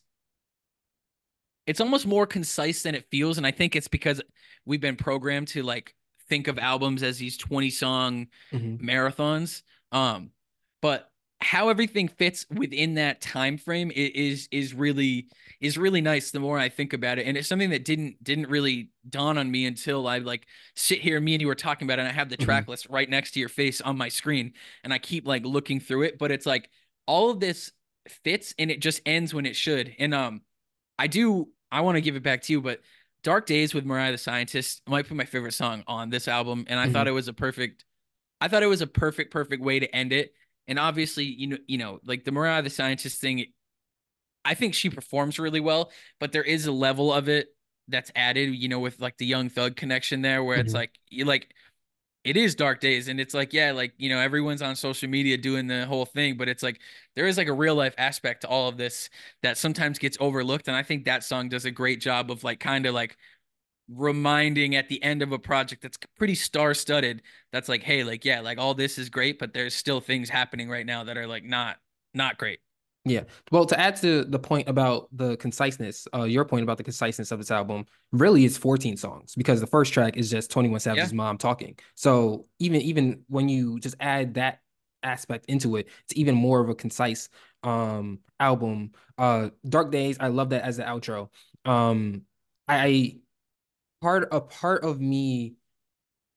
it's 1.65 1.81
almost 1.81 2.05
more 2.05 2.27
concise 2.27 2.83
than 2.83 2.95
it 2.95 3.05
feels. 3.09 3.37
And 3.37 3.47
I 3.47 3.51
think 3.51 3.75
it's 3.75 3.87
because 3.87 4.21
we've 4.65 4.81
been 4.81 4.95
programmed 4.95 5.49
to 5.49 5.63
like 5.63 5.95
think 6.29 6.47
of 6.47 6.59
albums 6.59 7.03
as 7.03 7.17
these 7.17 7.37
20 7.37 7.69
song 7.69 8.27
mm-hmm. 8.51 8.85
marathons. 8.85 9.63
Um, 9.91 10.31
but 10.81 11.09
how 11.43 11.69
everything 11.69 12.07
fits 12.07 12.45
within 12.49 12.95
that 12.95 13.21
time 13.21 13.57
frame 13.57 13.91
is 13.95 14.47
is 14.51 14.73
really 14.73 15.27
is 15.59 15.77
really 15.77 16.01
nice 16.01 16.31
the 16.31 16.39
more 16.39 16.57
i 16.57 16.69
think 16.69 16.93
about 16.93 17.19
it 17.19 17.27
and 17.27 17.37
it's 17.37 17.47
something 17.47 17.69
that 17.69 17.85
didn't 17.85 18.21
didn't 18.23 18.47
really 18.47 18.89
dawn 19.09 19.37
on 19.37 19.51
me 19.51 19.65
until 19.65 20.07
i 20.07 20.17
like 20.19 20.47
sit 20.75 20.99
here 20.99 21.19
me 21.19 21.33
and 21.33 21.41
you 21.41 21.47
were 21.47 21.55
talking 21.55 21.85
about 21.85 21.99
it 21.99 22.03
and 22.03 22.09
i 22.09 22.13
have 22.13 22.29
the 22.29 22.37
track 22.37 22.63
mm-hmm. 22.63 22.71
list 22.71 22.87
right 22.89 23.09
next 23.09 23.31
to 23.31 23.39
your 23.39 23.49
face 23.49 23.81
on 23.81 23.97
my 23.97 24.09
screen 24.09 24.53
and 24.83 24.93
i 24.93 24.97
keep 24.97 25.27
like 25.27 25.45
looking 25.45 25.79
through 25.79 26.03
it 26.03 26.17
but 26.17 26.31
it's 26.31 26.45
like 26.45 26.69
all 27.07 27.29
of 27.29 27.39
this 27.39 27.71
fits 28.07 28.53
and 28.57 28.71
it 28.71 28.79
just 28.79 29.01
ends 29.05 29.33
when 29.33 29.45
it 29.45 29.55
should 29.55 29.93
and 29.99 30.13
um 30.13 30.41
i 30.97 31.07
do 31.07 31.47
I 31.73 31.81
want 31.81 31.95
to 31.95 32.01
give 32.01 32.15
it 32.15 32.23
back 32.23 32.43
to 32.43 32.53
you, 32.53 32.61
but 32.61 32.81
Dark 33.23 33.47
Days 33.47 33.73
with 33.73 33.83
Mariah 33.83 34.11
the 34.11 34.17
Scientist 34.17 34.83
might 34.87 35.09
be 35.09 35.15
my 35.15 35.25
favorite 35.25 35.53
song 35.53 35.83
on 35.87 36.09
this 36.11 36.27
album, 36.27 36.65
and 36.69 36.79
I 36.79 36.87
Mhm. 36.87 36.93
thought 36.93 37.07
it 37.07 37.11
was 37.11 37.27
a 37.27 37.33
perfect. 37.33 37.83
I 38.39 38.47
thought 38.47 38.61
it 38.61 38.67
was 38.67 38.81
a 38.81 38.87
perfect, 38.87 39.31
perfect 39.31 39.63
way 39.63 39.79
to 39.79 39.95
end 39.95 40.13
it. 40.13 40.35
And 40.67 40.79
obviously, 40.79 41.25
you 41.25 41.47
know, 41.47 41.57
you 41.67 41.77
know, 41.77 41.99
like 42.05 42.23
the 42.23 42.31
Mariah 42.31 42.61
the 42.61 42.69
Scientist 42.69 43.19
thing, 43.21 43.45
I 44.45 44.53
think 44.55 44.73
she 44.73 44.89
performs 44.89 45.39
really 45.39 45.59
well, 45.61 45.91
but 46.19 46.31
there 46.31 46.43
is 46.43 46.65
a 46.65 46.71
level 46.71 47.13
of 47.13 47.29
it 47.29 47.47
that's 47.87 48.11
added, 48.15 48.55
you 48.55 48.67
know, 48.69 48.79
with 48.79 48.99
like 48.99 49.17
the 49.17 49.25
Young 49.25 49.49
Thug 49.49 49.75
connection 49.75 50.21
there, 50.21 50.43
where 50.43 50.59
it's 50.59 50.73
Mhm. 50.73 50.75
like 50.75 50.91
you 51.09 51.25
like 51.25 51.53
it 52.23 52.37
is 52.37 52.55
dark 52.55 52.79
days 52.81 53.07
and 53.09 53.19
it's 53.19 53.33
like 53.33 53.53
yeah 53.53 53.71
like 53.71 53.93
you 53.97 54.09
know 54.09 54.19
everyone's 54.19 54.61
on 54.61 54.75
social 54.75 55.09
media 55.09 55.37
doing 55.37 55.67
the 55.67 55.85
whole 55.85 56.05
thing 56.05 56.37
but 56.37 56.49
it's 56.49 56.63
like 56.63 56.79
there 57.15 57.27
is 57.27 57.37
like 57.37 57.47
a 57.47 57.53
real 57.53 57.75
life 57.75 57.95
aspect 57.97 58.41
to 58.41 58.47
all 58.47 58.69
of 58.69 58.77
this 58.77 59.09
that 59.43 59.57
sometimes 59.57 59.99
gets 59.99 60.17
overlooked 60.19 60.67
and 60.67 60.77
i 60.77 60.83
think 60.83 61.05
that 61.05 61.23
song 61.23 61.49
does 61.49 61.65
a 61.65 61.71
great 61.71 62.01
job 62.01 62.31
of 62.31 62.43
like 62.43 62.59
kind 62.59 62.85
of 62.85 62.93
like 62.93 63.17
reminding 63.89 64.75
at 64.75 64.87
the 64.87 65.01
end 65.03 65.21
of 65.21 65.31
a 65.31 65.39
project 65.39 65.81
that's 65.81 65.97
pretty 66.17 66.35
star 66.35 66.73
studded 66.73 67.21
that's 67.51 67.67
like 67.67 67.83
hey 67.83 68.03
like 68.03 68.23
yeah 68.23 68.39
like 68.39 68.57
all 68.57 68.73
this 68.73 68.97
is 68.97 69.09
great 69.09 69.37
but 69.37 69.53
there's 69.53 69.75
still 69.75 69.99
things 69.99 70.29
happening 70.29 70.69
right 70.69 70.85
now 70.85 71.03
that 71.03 71.17
are 71.17 71.27
like 71.27 71.43
not 71.43 71.77
not 72.13 72.37
great 72.37 72.59
Yeah. 73.05 73.23
Well, 73.51 73.65
to 73.65 73.77
add 73.77 73.97
to 73.97 74.23
the 74.23 74.39
point 74.39 74.69
about 74.69 75.09
the 75.11 75.35
conciseness, 75.35 76.07
uh, 76.15 76.23
your 76.23 76.45
point 76.45 76.63
about 76.63 76.77
the 76.77 76.83
conciseness 76.85 77.31
of 77.31 77.39
this 77.39 77.51
album, 77.51 77.85
really 78.13 78.45
is 78.45 78.57
14 78.57 78.95
songs 78.95 79.35
because 79.35 79.59
the 79.59 79.67
first 79.67 79.91
track 79.91 80.15
is 80.15 80.29
just 80.29 80.49
21 80.49 80.79
Savage's 80.79 81.11
Yeah. 81.11 81.17
mom 81.17 81.37
talking. 81.37 81.77
So 81.95 82.45
even 82.59 82.81
even 82.81 83.23
when 83.27 83.49
you 83.49 83.79
just 83.81 83.95
add 83.99 84.35
that 84.35 84.59
aspect 85.03 85.45
into 85.49 85.75
it, 85.75 85.87
it's 86.05 86.15
even 86.17 86.33
more 86.35 86.61
of 86.61 86.69
a 86.69 86.75
concise 86.75 87.27
um 87.63 88.19
album. 88.39 88.91
Uh 89.17 89.49
Dark 89.67 89.91
Days, 89.91 90.15
I 90.19 90.27
love 90.27 90.51
that 90.51 90.63
as 90.63 90.77
the 90.77 90.83
outro. 90.83 91.29
Um 91.65 92.21
I 92.69 93.17
part 94.03 94.27
a 94.33 94.41
part 94.41 94.83
of 94.83 94.99
me 94.99 95.55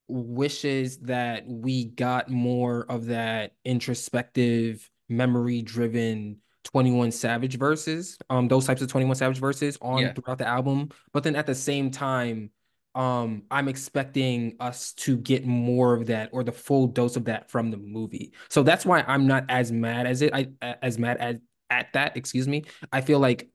wishes 0.09 0.99
that 0.99 1.45
we 1.49 1.85
got 1.87 2.31
more 2.31 2.87
of 2.89 3.07
that 3.07 3.55
introspective, 3.65 4.89
memory 5.09 5.63
driven 5.63 6.39
21 6.63 7.11
Savage 7.11 7.59
verses, 7.59 8.19
um, 8.31 8.47
those 8.47 8.67
types 8.67 8.83
of 8.83 8.89
21 8.89 9.17
Savage 9.17 9.39
verses 9.39 9.77
on 9.83 10.03
Yeah. 10.03 10.13
throughout 10.13 10.39
the 10.39 10.47
album. 10.47 10.91
But 11.13 11.25
then 11.25 11.35
at 11.35 11.47
the 11.47 11.55
same 11.57 11.91
time, 11.91 12.51
um, 12.95 13.43
I'm 13.51 13.69
expecting 13.69 14.57
us 14.61 14.93
to 14.95 15.17
get 15.17 15.45
more 15.45 15.93
of 15.93 16.07
that 16.07 16.31
or 16.33 16.45
the 16.45 16.53
full 16.53 16.87
dose 16.87 17.17
of 17.17 17.25
that 17.27 17.51
from 17.51 17.71
the 17.73 17.77
movie. 17.77 18.33
So 18.49 18.63
that's 18.63 18.87
why 18.87 19.03
I'm 19.07 19.27
not 19.27 19.45
as 19.49 19.73
mad 19.73 20.07
as 20.07 20.23
it, 20.23 20.33
I 20.33 20.49
as 20.63 20.99
mad 20.99 21.19
as 21.19 21.41
at 21.69 21.93
that, 21.95 22.17
excuse 22.17 22.47
me. 22.47 22.65
I 22.93 23.01
feel 23.01 23.19
like 23.19 23.51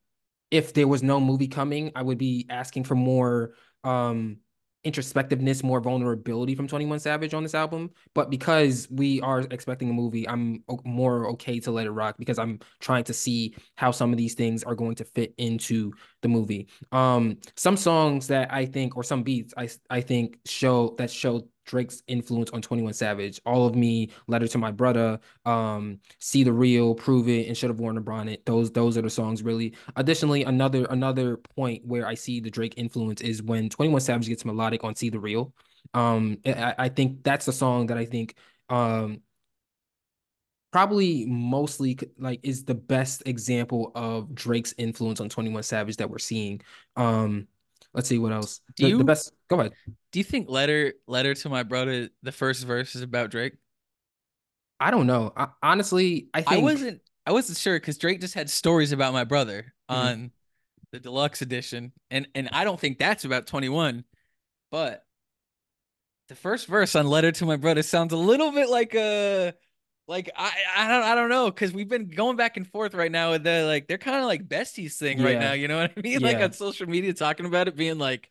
if 0.51 0.73
there 0.73 0.87
was 0.87 1.01
no 1.01 1.19
movie 1.19 1.47
coming, 1.47 1.91
I 1.95 2.03
would 2.03 2.17
be 2.17 2.45
asking 2.49 2.83
for 2.83 2.95
more 2.95 3.53
um 3.83 4.37
introspectiveness, 4.85 5.63
more 5.63 5.79
vulnerability 5.79 6.55
from 6.55 6.67
21 6.67 6.99
Savage 6.99 7.33
on 7.33 7.43
this 7.43 7.53
album. 7.53 7.91
But 8.15 8.29
because 8.29 8.87
we 8.89 9.21
are 9.21 9.41
expecting 9.41 9.89
a 9.89 9.93
movie, 9.93 10.27
I'm 10.27 10.63
more 10.85 11.27
okay 11.31 11.59
to 11.61 11.71
let 11.71 11.85
it 11.85 11.91
rock 11.91 12.15
because 12.17 12.39
I'm 12.39 12.59
trying 12.79 13.03
to 13.05 13.13
see 13.13 13.55
how 13.75 13.91
some 13.91 14.11
of 14.11 14.17
these 14.17 14.33
things 14.33 14.63
are 14.63 14.75
going 14.75 14.95
to 14.95 15.05
fit 15.05 15.33
into 15.37 15.93
the 16.21 16.27
movie. 16.27 16.67
Um, 16.91 17.37
some 17.55 17.77
songs 17.77 18.27
that 18.27 18.51
I 18.51 18.65
think, 18.65 18.97
or 18.97 19.03
some 19.03 19.23
beats, 19.23 19.53
I 19.55 19.69
I 19.89 20.01
think 20.01 20.39
show 20.45 20.95
that 20.97 21.11
show 21.11 21.47
Drake's 21.65 22.01
influence 22.07 22.49
on 22.51 22.61
21 22.61 22.93
Savage. 22.93 23.41
All 23.45 23.65
of 23.65 23.75
Me, 23.75 24.09
Letter 24.27 24.47
to 24.49 24.57
My 24.57 24.71
Brother, 24.71 25.19
um, 25.45 25.99
See 26.19 26.43
the 26.43 26.53
Real, 26.53 26.95
Prove 26.95 27.27
It, 27.27 27.47
and 27.47 27.57
Should 27.57 27.69
Have 27.69 27.79
Worn 27.79 27.97
a 27.97 28.01
Bonnet. 28.01 28.45
Those 28.45 28.71
those 28.71 28.97
are 28.97 29.01
the 29.01 29.09
songs 29.09 29.43
really. 29.43 29.73
Additionally, 29.95 30.43
another 30.43 30.85
another 30.85 31.37
point 31.37 31.85
where 31.85 32.05
I 32.07 32.15
see 32.15 32.39
the 32.39 32.51
Drake 32.51 32.75
influence 32.77 33.21
is 33.21 33.41
when 33.43 33.69
21 33.69 34.01
Savage 34.01 34.27
gets 34.27 34.45
melodic 34.45 34.83
on 34.83 34.95
See 34.95 35.09
the 35.09 35.19
Real. 35.19 35.53
Um, 35.93 36.37
I, 36.45 36.75
I 36.77 36.89
think 36.89 37.23
that's 37.23 37.45
the 37.45 37.53
song 37.53 37.87
that 37.87 37.97
I 37.97 38.05
think 38.05 38.35
um 38.69 39.21
probably 40.71 41.25
mostly 41.25 41.99
like 42.17 42.39
is 42.43 42.63
the 42.63 42.75
best 42.75 43.23
example 43.25 43.91
of 43.93 44.33
Drake's 44.33 44.73
influence 44.77 45.19
on 45.19 45.29
21 45.29 45.63
Savage 45.63 45.97
that 45.97 46.09
we're 46.09 46.19
seeing. 46.19 46.61
Um, 46.95 47.47
let's 47.93 48.07
see 48.09 48.17
what 48.17 48.31
else. 48.31 48.61
do 48.75 48.85
The, 48.85 48.91
the 48.91 48.97
you 48.97 49.03
best, 49.03 49.31
go 49.49 49.59
ahead. 49.59 49.73
do 50.11 50.19
you 50.19 50.23
think 50.23 50.49
letter 50.49 50.93
letter 51.07 51.33
to 51.33 51.49
my 51.49 51.63
brother 51.63 52.09
the 52.23 52.31
first 52.31 52.65
verse 52.65 52.95
is 52.95 53.01
about 53.01 53.29
drake 53.31 53.53
I 54.79 54.89
don't 54.89 55.05
know. 55.05 55.31
I, 55.37 55.49
honestly, 55.61 56.29
I 56.33 56.43
I 56.47 56.57
wasn't 56.57 57.01
I 57.27 57.33
wasn't 57.33 57.59
sure 57.59 57.75
because 57.79 57.99
Drake 57.99 58.19
just 58.19 58.33
had 58.33 58.49
stories 58.49 58.91
about 58.91 59.13
my 59.13 59.23
brother 59.25 59.73
Mhm. 59.89 59.95
on 59.95 60.31
the 60.91 60.99
deluxe 60.99 61.43
edition, 61.43 61.91
and 62.09 62.27
and 62.33 62.49
I 62.51 62.63
don't 62.63 62.79
think 62.79 62.97
that's 62.97 63.23
about 63.23 63.45
21, 63.45 64.03
but 64.71 65.05
the 66.29 66.35
first 66.35 66.65
verse 66.65 66.95
on 66.95 67.05
Letter 67.05 67.31
to 67.31 67.45
My 67.45 67.57
Brother 67.57 67.83
sounds 67.83 68.11
a 68.11 68.17
little 68.17 68.51
bit 68.51 68.69
like 68.69 68.95
a 68.95 69.53
like 70.11 70.29
I 70.35 70.51
I 70.75 70.87
don't 70.87 71.03
I 71.03 71.15
don't 71.15 71.29
know 71.29 71.49
because 71.49 71.73
we've 71.73 71.87
been 71.89 72.07
going 72.09 72.35
back 72.35 72.57
and 72.57 72.67
forth 72.67 72.93
right 72.93 73.11
now 73.11 73.31
with 73.31 73.43
the 73.43 73.63
like 73.65 73.87
they're 73.87 73.97
kind 73.97 74.17
of 74.17 74.25
like 74.25 74.47
besties 74.47 74.95
thing 74.97 75.23
right 75.23 75.39
now, 75.39 75.53
you 75.53 75.67
know 75.67 75.81
what 75.81 75.93
I 75.97 76.01
mean? 76.01 76.19
Like 76.21 76.37
on 76.37 76.51
social 76.51 76.87
media 76.87 77.13
talking 77.13 77.45
about 77.45 77.67
it 77.67 77.75
being 77.75 77.97
like 77.97 78.29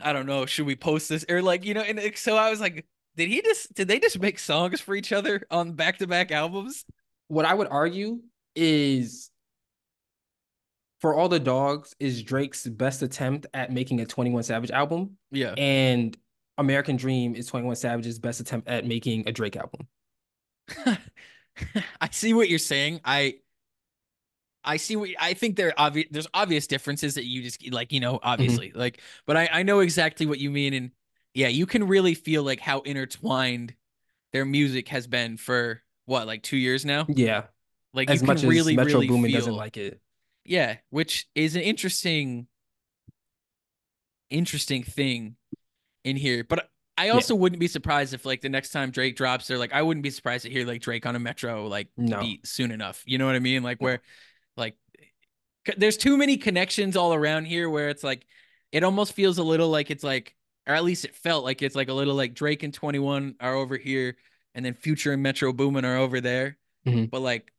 I 0.00 0.12
don't 0.12 0.26
know, 0.26 0.44
should 0.44 0.66
we 0.66 0.76
post 0.76 1.08
this 1.08 1.24
or 1.30 1.40
like 1.40 1.64
you 1.64 1.72
know? 1.72 1.80
And 1.80 2.00
so 2.16 2.36
I 2.36 2.50
was 2.50 2.60
like, 2.60 2.84
did 3.16 3.28
he 3.28 3.40
just 3.40 3.72
did 3.72 3.88
they 3.88 4.00
just 4.00 4.18
make 4.18 4.38
songs 4.38 4.80
for 4.80 4.94
each 4.94 5.12
other 5.12 5.46
on 5.50 5.72
back 5.72 5.98
to 5.98 6.06
back 6.06 6.30
albums? 6.30 6.84
what 7.28 7.46
I 7.46 7.54
would 7.54 7.68
argue 7.68 8.20
is 8.54 9.30
for 11.00 11.14
all 11.14 11.28
the 11.28 11.40
dogs 11.40 11.94
is 11.98 12.22
Drake's 12.22 12.66
best 12.66 13.02
attempt 13.02 13.46
at 13.54 13.72
making 13.72 14.00
a 14.00 14.06
21 14.06 14.42
Savage 14.42 14.70
album, 14.70 15.16
Yeah. 15.30 15.54
and 15.56 16.16
American 16.58 16.96
Dream 16.96 17.34
is 17.34 17.46
21 17.46 17.76
Savage's 17.76 18.18
best 18.18 18.40
attempt 18.40 18.68
at 18.68 18.86
making 18.86 19.28
a 19.28 19.32
Drake 19.32 19.56
album. 19.56 19.88
I 22.00 22.08
see 22.10 22.34
what 22.34 22.48
you're 22.48 22.58
saying. 22.58 23.00
I 23.04 23.36
I 24.64 24.78
see 24.78 24.96
what 24.96 25.10
I 25.20 25.34
think 25.34 25.56
there 25.56 25.68
are 25.68 25.74
obvious 25.76 26.08
there's 26.10 26.26
obvious 26.34 26.66
differences 26.66 27.14
that 27.14 27.24
you 27.24 27.42
just 27.42 27.70
like, 27.70 27.92
you 27.92 28.00
know, 28.00 28.14
mm-hmm. 28.14 28.28
obviously. 28.28 28.72
Like, 28.74 29.00
but 29.26 29.36
I 29.36 29.48
I 29.52 29.62
know 29.62 29.80
exactly 29.80 30.26
what 30.26 30.38
you 30.38 30.50
mean 30.50 30.74
and 30.74 30.90
yeah, 31.34 31.48
you 31.48 31.66
can 31.66 31.86
really 31.86 32.14
feel 32.14 32.42
like 32.42 32.60
how 32.60 32.80
intertwined 32.80 33.74
their 34.32 34.44
music 34.44 34.88
has 34.88 35.06
been 35.06 35.36
for 35.36 35.82
what, 36.06 36.26
like 36.26 36.42
2 36.42 36.56
years 36.56 36.84
now? 36.84 37.06
Yeah, 37.08 37.44
Like 37.92 38.10
as 38.10 38.20
you 38.20 38.26
much 38.26 38.40
can 38.40 38.48
really 38.48 38.72
as 38.72 38.76
Metro 38.76 38.94
really 38.94 39.08
Boomin 39.08 39.30
feel 39.30 39.40
doesn't 39.40 39.56
like 39.56 39.76
it. 39.76 40.00
Yeah, 40.44 40.76
which 40.90 41.26
is 41.34 41.56
an 41.56 41.62
interesting 41.62 42.46
interesting 44.30 44.82
thing 44.82 45.36
in 46.04 46.16
here. 46.16 46.44
But 46.44 46.68
I 46.96 47.08
also 47.08 47.34
wouldn't 47.34 47.60
be 47.60 47.66
surprised 47.68 48.14
if 48.14 48.24
like 48.24 48.40
the 48.40 48.48
next 48.48 48.70
time 48.70 48.90
Drake 48.90 49.16
drops, 49.16 49.46
they're 49.46 49.58
like, 49.58 49.72
I 49.72 49.82
wouldn't 49.82 50.02
be 50.04 50.10
surprised 50.10 50.44
to 50.44 50.50
hear 50.50 50.66
like 50.66 50.80
Drake 50.80 51.06
on 51.06 51.16
a 51.16 51.18
Metro 51.18 51.66
like 51.66 51.88
No. 51.96 52.20
beat 52.20 52.46
soon 52.46 52.70
enough. 52.70 53.02
You 53.04 53.18
know 53.18 53.26
what 53.26 53.34
I 53.34 53.40
mean? 53.40 53.62
Like 53.62 53.80
where 53.80 54.00
like 54.56 54.76
there's 55.76 55.96
too 55.96 56.16
many 56.16 56.36
connections 56.36 56.96
all 56.96 57.14
around 57.14 57.46
here 57.46 57.68
where 57.68 57.88
it's 57.88 58.04
like 58.04 58.26
it 58.70 58.84
almost 58.84 59.12
feels 59.14 59.38
a 59.38 59.42
little 59.42 59.70
like 59.70 59.90
it's 59.90 60.04
like 60.04 60.36
or 60.66 60.74
at 60.74 60.84
least 60.84 61.04
it 61.04 61.14
felt 61.14 61.44
like 61.44 61.62
it's 61.62 61.74
like 61.76 61.88
a 61.88 61.92
little 61.92 62.14
like 62.14 62.34
Drake 62.34 62.62
and 62.62 62.72
21 62.72 63.34
are 63.40 63.54
over 63.54 63.76
here 63.76 64.16
and 64.54 64.64
then 64.64 64.74
Future 64.74 65.12
and 65.12 65.22
Metro 65.22 65.52
Boomin 65.52 65.84
are 65.84 65.96
over 65.96 66.20
there. 66.20 66.58
Mhm. 66.86 67.10
But 67.10 67.20
like 67.20 67.50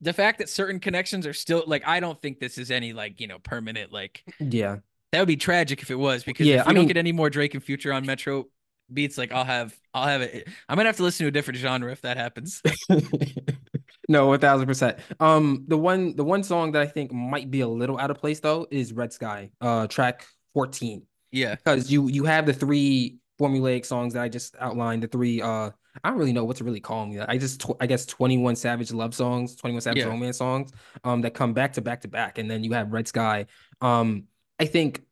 the 0.00 0.12
fact 0.12 0.38
that 0.38 0.48
certain 0.48 0.80
connections 0.80 1.26
are 1.26 1.32
still 1.34 1.62
like 1.66 1.86
I 1.86 2.00
don't 2.00 2.20
think 2.20 2.40
this 2.40 2.58
is 2.58 2.70
any 2.70 2.92
like, 2.92 3.20
you 3.20 3.26
know, 3.26 3.38
permanent 3.38 3.92
like 3.92 4.24
Yeah, 4.40 4.78
that 5.12 5.18
would 5.20 5.28
be 5.28 5.36
tragic 5.36 5.82
if 5.82 5.90
it 5.90 5.94
was 5.94 6.24
because 6.24 6.46
Yeah, 6.46 6.60
if 6.60 6.66
we 6.66 6.70
I 6.70 6.74
don't 6.74 6.82
mean- 6.82 6.88
get 6.88 6.96
any 6.96 7.12
more 7.12 7.30
Drake 7.30 7.54
and 7.54 7.62
Future 7.62 7.92
on 7.92 8.04
Metro 8.06 8.46
beats, 8.92 9.16
like 9.16 9.32
I'll 9.32 9.44
have 9.44 9.74
I'll 9.94 10.06
have 10.06 10.22
it. 10.22 10.48
I'm 10.68 10.76
gonna 10.76 10.88
have 10.88 10.96
to 10.96 11.02
listen 11.02 11.24
to 11.24 11.28
a 11.28 11.30
different 11.30 11.58
genre 11.58 11.90
if 11.92 12.02
that 12.02 12.16
happens. 12.16 12.60
no, 14.08 14.32
a 14.32 14.38
thousand 14.38 14.66
percent. 14.66 14.98
Um, 15.20 15.64
the 15.68 15.78
one 15.78 16.16
the 16.16 16.24
one 16.24 16.42
song 16.42 16.72
that 16.72 16.82
I 16.82 16.86
think 16.86 17.12
might 17.12 17.50
be 17.50 17.60
a 17.60 17.68
little 17.68 17.98
out 17.98 18.10
of 18.10 18.18
place 18.18 18.40
though 18.40 18.66
is 18.70 18.92
Red 18.92 19.12
Sky, 19.12 19.50
uh, 19.60 19.86
track 19.86 20.26
14. 20.54 21.06
yeah, 21.30 21.54
because 21.54 21.90
you 21.90 22.08
you 22.08 22.24
have 22.24 22.46
the 22.46 22.52
three 22.52 23.18
formulaic 23.40 23.86
songs 23.86 24.14
that 24.14 24.22
I 24.22 24.28
just 24.28 24.54
outlined. 24.60 25.02
The 25.02 25.08
three 25.08 25.40
uh 25.40 25.70
I 26.04 26.08
don't 26.08 26.18
really 26.18 26.32
know 26.32 26.44
what 26.44 26.56
to 26.56 26.64
really 26.64 26.80
call 26.80 27.06
them. 27.06 27.24
I 27.28 27.36
just 27.38 27.60
tw- 27.60 27.76
I 27.80 27.86
guess 27.86 28.06
21 28.06 28.56
Savage 28.56 28.92
love 28.92 29.14
songs, 29.14 29.56
21 29.56 29.82
Savage 29.82 29.98
Yeah. 29.98 30.06
romance 30.06 30.38
songs 30.38 30.72
um 31.04 31.20
that 31.22 31.34
come 31.34 31.52
back 31.52 31.74
to 31.74 31.80
back 31.82 32.00
to 32.02 32.08
back 32.08 32.38
and 32.38 32.50
then 32.50 32.64
you 32.64 32.72
have 32.72 32.92
Red 32.92 33.08
Sky. 33.08 33.46
Um 33.80 34.24
I 34.62 34.66
think 34.66 35.02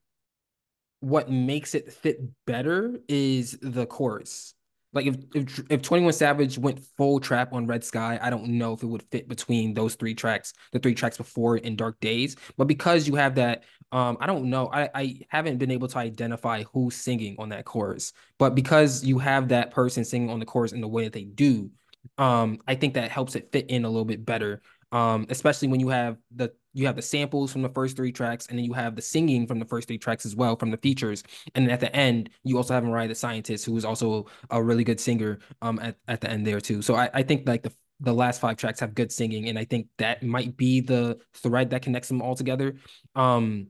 what 1.01 1.31
makes 1.31 1.75
it 1.75 1.93
fit 1.93 2.21
better 2.47 3.01
is 3.09 3.59
the 3.63 3.87
chorus. 3.87 4.55
Like 4.93 5.07
if 5.07 5.17
if 5.35 5.61
if 5.71 5.83
21 5.83 6.13
Savage 6.13 6.59
went 6.59 6.81
full 6.97 7.21
trap 7.21 7.53
on 7.53 7.67
Red 7.67 7.85
Sky, 7.85 8.19
I 8.21 8.31
don't 8.31 8.49
know 8.59 8.73
if 8.73 8.83
it 8.83 8.87
would 8.87 9.05
fit 9.11 9.29
between 9.29 9.73
those 9.73 9.95
three 9.95 10.15
tracks, 10.15 10.53
the 10.73 10.81
three 10.81 10.95
tracks 10.95 11.17
before 11.17 11.57
in 11.59 11.77
Dark 11.77 12.01
Days. 12.01 12.37
But 12.57 12.67
because 12.67 13.07
you 13.07 13.15
have 13.15 13.37
that, 13.37 13.63
um, 13.93 14.19
I 14.21 14.27
don't 14.27 14.51
know. 14.51 14.69
I, 14.73 14.91
I 14.95 15.21
haven't 15.29 15.59
been 15.59 15.71
able 15.71 15.89
to 15.89 15.99
identify 15.99 16.65
who's 16.73 16.97
singing 16.97 17.37
on 17.39 17.51
that 17.51 17.65
chorus. 17.65 18.13
But 18.39 18.57
because 18.57 19.05
you 19.05 19.19
have 19.19 19.49
that 19.49 19.71
person 19.71 20.05
singing 20.05 20.31
on 20.31 20.41
the 20.41 20.47
chorus 20.47 20.73
in 20.73 20.81
the 20.81 20.89
way 20.89 21.05
that 21.05 21.13
they 21.13 21.25
do, 21.25 21.71
Um, 22.19 22.59
I 22.67 22.75
think 22.77 22.95
that 22.95 23.11
helps 23.11 23.37
it 23.37 23.53
fit 23.53 23.71
in 23.71 23.85
a 23.85 23.89
little 23.89 24.05
bit 24.07 24.25
better. 24.25 24.63
Um, 24.93 25.27
especially 25.31 25.69
when 25.69 25.79
you 25.79 25.89
have 25.89 26.17
the 26.35 26.53
you 26.73 26.87
have 26.87 26.97
the 26.97 27.03
samples 27.03 27.53
from 27.53 27.63
the 27.63 27.69
first 27.69 27.97
three 27.97 28.13
tracks, 28.13 28.47
and 28.49 28.59
then 28.59 28.65
you 28.65 28.73
have 28.73 28.97
the 28.97 29.03
singing 29.03 29.47
from 29.47 29.59
the 29.59 29.65
first 29.65 29.87
three 29.87 29.99
tracks 29.99 30.27
as 30.27 30.35
well 30.35 30.57
from 30.57 30.71
the 30.71 30.77
features. 30.79 31.23
And 31.55 31.67
then 31.67 31.73
at 31.73 31.81
the 31.81 31.95
end, 31.95 32.31
you 32.43 32.57
also 32.57 32.75
have 32.75 32.85
Mariah 32.85 33.09
the 33.09 33.15
Scientist, 33.15 33.65
who 33.65 33.77
is 33.77 33.85
also 33.85 34.27
a 34.51 34.63
really 34.63 34.85
good 34.85 35.01
singer 35.01 35.39
um 35.63 35.79
at, 35.81 35.97
at 36.09 36.21
the 36.21 36.31
end 36.31 36.47
there 36.47 36.61
too. 36.61 36.83
So 36.83 36.95
I, 36.95 37.09
I 37.15 37.23
think 37.23 37.47
like 37.47 37.63
the 37.63 37.73
the 38.01 38.13
last 38.15 38.41
five 38.41 38.57
tracks 38.57 38.81
have 38.81 38.95
good 38.95 39.13
singing, 39.13 39.49
and 39.49 39.59
I 39.59 39.65
think 39.65 39.89
that 39.99 40.23
might 40.23 40.57
be 40.57 40.81
the 40.81 41.19
thread 41.35 41.71
that 41.71 41.83
connects 41.83 42.09
them 42.09 42.23
all 42.23 42.35
together. 42.35 42.77
Um, 43.15 43.69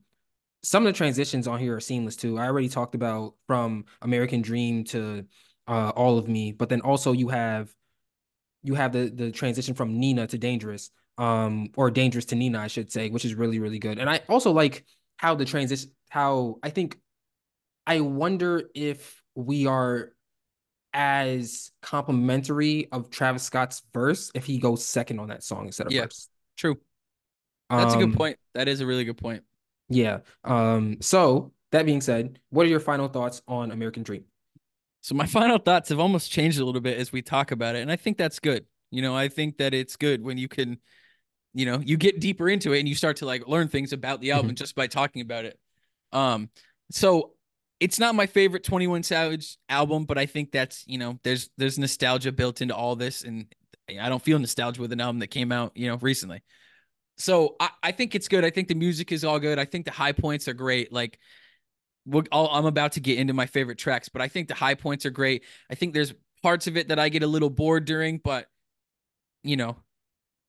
some 0.63 0.87
of 0.87 0.93
the 0.93 0.97
transitions 0.97 1.49
on 1.49 1.59
here 1.59 1.75
are 1.77 1.81
seamless 1.81 2.17
too. 2.17 2.39
I 2.39 2.47
already 2.47 2.69
talked 2.69 2.95
about 2.95 3.35
from 3.47 3.87
American 4.03 4.43
Dream 4.43 4.85
to 4.85 5.25
uh, 5.67 5.91
All 5.91 6.19
of 6.19 6.29
Me, 6.29 6.53
but 6.53 6.69
then 6.69 6.81
also 6.81 7.13
you 7.13 7.29
have 7.29 7.75
you 8.63 8.75
have 8.75 8.93
the 8.93 9.11
the 9.11 9.31
transition 9.31 9.75
from 9.75 9.99
Nee-Nah 9.99 10.27
to 10.27 10.39
Dangerous, 10.39 10.91
um, 11.21 11.69
or 11.77 11.91
Dangerous 11.91 12.25
to 12.27 12.35
Nee-Nah, 12.37 12.63
I 12.63 12.67
should 12.69 12.91
say, 12.91 13.11
which 13.11 13.25
is 13.25 13.35
really 13.35 13.61
really 13.61 13.79
good. 13.79 13.99
And 13.99 14.11
I 14.11 14.23
also 14.29 14.53
like 14.53 14.85
how 15.19 15.37
the 15.37 15.45
transition, 15.45 15.93
how 16.09 16.59
I 16.63 16.71
think, 16.71 16.99
I 17.87 18.01
wonder 18.01 18.71
if 18.75 19.23
we 19.35 19.67
are 19.67 20.13
as 20.93 21.71
complimentary 21.83 22.89
of 22.91 23.11
Travis 23.11 23.45
Scott's 23.45 23.83
verse 23.95 24.31
if 24.35 24.45
he 24.45 24.59
goes 24.59 24.85
second 24.85 25.21
on 25.21 25.29
that 25.29 25.45
song 25.45 25.67
instead 25.67 25.87
of 25.87 25.93
yeah, 25.93 26.05
first. 26.05 26.31
True. 26.57 26.79
That's 27.69 27.95
um, 27.95 28.01
a 28.01 28.07
good 28.07 28.13
Um, 28.13 28.17
point. 28.17 28.39
That 28.55 28.69
is 28.69 28.81
a 28.81 28.87
really 28.87 29.05
good 29.05 29.19
point. 29.19 29.45
Yeah. 29.89 30.21
Um, 30.45 31.01
so 31.01 31.53
that 31.73 31.87
being 31.87 32.01
said, 32.01 32.41
what 32.51 32.67
are 32.67 32.69
your 32.69 32.81
final 32.81 33.09
thoughts 33.09 33.43
on 33.47 33.71
American 33.71 34.03
Dream? 34.03 34.25
So 35.03 35.15
my 35.15 35.27
final 35.39 35.59
thoughts 35.59 35.89
have 35.91 36.01
almost 36.01 36.31
changed 36.31 36.59
a 36.59 36.65
little 36.65 36.81
bit 36.81 36.99
as 36.99 37.13
we 37.13 37.23
talk 37.23 37.51
about 37.51 37.77
it, 37.77 37.81
and 37.83 37.91
I 37.91 37.97
think 37.97 38.19
that's 38.19 38.39
good. 38.39 38.67
You 38.91 39.03
know, 39.03 39.17
I 39.17 39.29
think 39.29 39.59
that 39.59 39.75
it's 39.75 39.97
good 39.97 40.23
when 40.23 40.39
you 40.39 40.49
can, 40.49 40.79
you 41.55 41.67
know, 41.67 41.79
you 41.81 41.97
get 41.97 42.21
deeper 42.21 42.49
into 42.49 42.73
it 42.73 42.79
and 42.79 42.89
you 42.89 42.95
start 42.95 43.17
to 43.19 43.27
like 43.27 43.47
learn 43.49 43.69
things 43.69 43.93
about 43.93 44.21
the 44.21 44.33
album 44.33 44.53
Mhm. 44.53 44.57
just 44.57 44.75
by 44.75 44.87
talking 44.87 45.23
about 45.23 45.45
it. 45.45 45.59
Um, 46.13 46.51
so 46.91 47.33
it's 47.81 47.99
not 47.99 48.15
my 48.15 48.27
favorite 48.27 48.63
21 48.65 49.03
Savage 49.03 49.57
album, 49.69 50.05
but 50.05 50.19
I 50.19 50.27
think 50.27 50.53
that's, 50.53 50.85
you 50.87 50.99
know, 50.99 51.19
there's 51.23 51.51
there's 51.57 51.79
nostalgia 51.79 52.31
built 52.33 52.61
into 52.61 52.75
all 52.75 52.95
this, 52.97 53.23
and 53.23 53.47
I 53.89 54.09
don't 54.09 54.23
feel 54.23 54.39
nostalgia 54.39 54.81
with 54.81 54.93
an 54.93 55.01
album 55.01 55.21
that 55.21 55.29
came 55.29 55.51
out, 55.51 55.73
you 55.75 55.89
know, 55.89 55.97
recently. 55.97 56.43
So 57.17 57.57
I, 57.59 57.71
I 57.83 57.93
think 57.93 58.15
it's 58.15 58.29
good. 58.29 58.45
I 58.45 58.51
think 58.51 58.69
the 58.69 58.75
music 58.75 59.13
is 59.13 59.25
all 59.25 59.39
good. 59.39 59.59
I 59.59 59.65
think 59.65 59.85
the 59.87 59.91
high 59.93 60.13
points 60.13 60.47
are 60.49 60.55
great. 60.55 60.93
Like 60.93 61.19
we'll, 62.07 62.25
I'll, 62.33 62.49
I'm 62.49 62.67
about 62.67 62.93
to 62.93 63.01
get 63.01 63.19
into 63.19 63.35
my 63.35 63.47
favorite 63.47 63.79
tracks, 63.79 64.09
but 64.09 64.23
I 64.23 64.29
think 64.29 64.49
the 64.49 64.55
high 64.55 64.75
points 64.75 65.05
are 65.07 65.11
great. 65.11 65.45
I 65.71 65.75
think 65.75 65.93
there's 65.95 66.15
parts 66.43 66.67
of 66.67 66.77
it 66.77 66.89
that 66.89 66.99
I 66.99 67.09
get 67.09 67.23
a 67.23 67.27
little 67.27 67.51
bored 67.51 67.85
during, 67.85 68.19
but 68.19 68.47
you 69.43 69.57
know, 69.57 69.77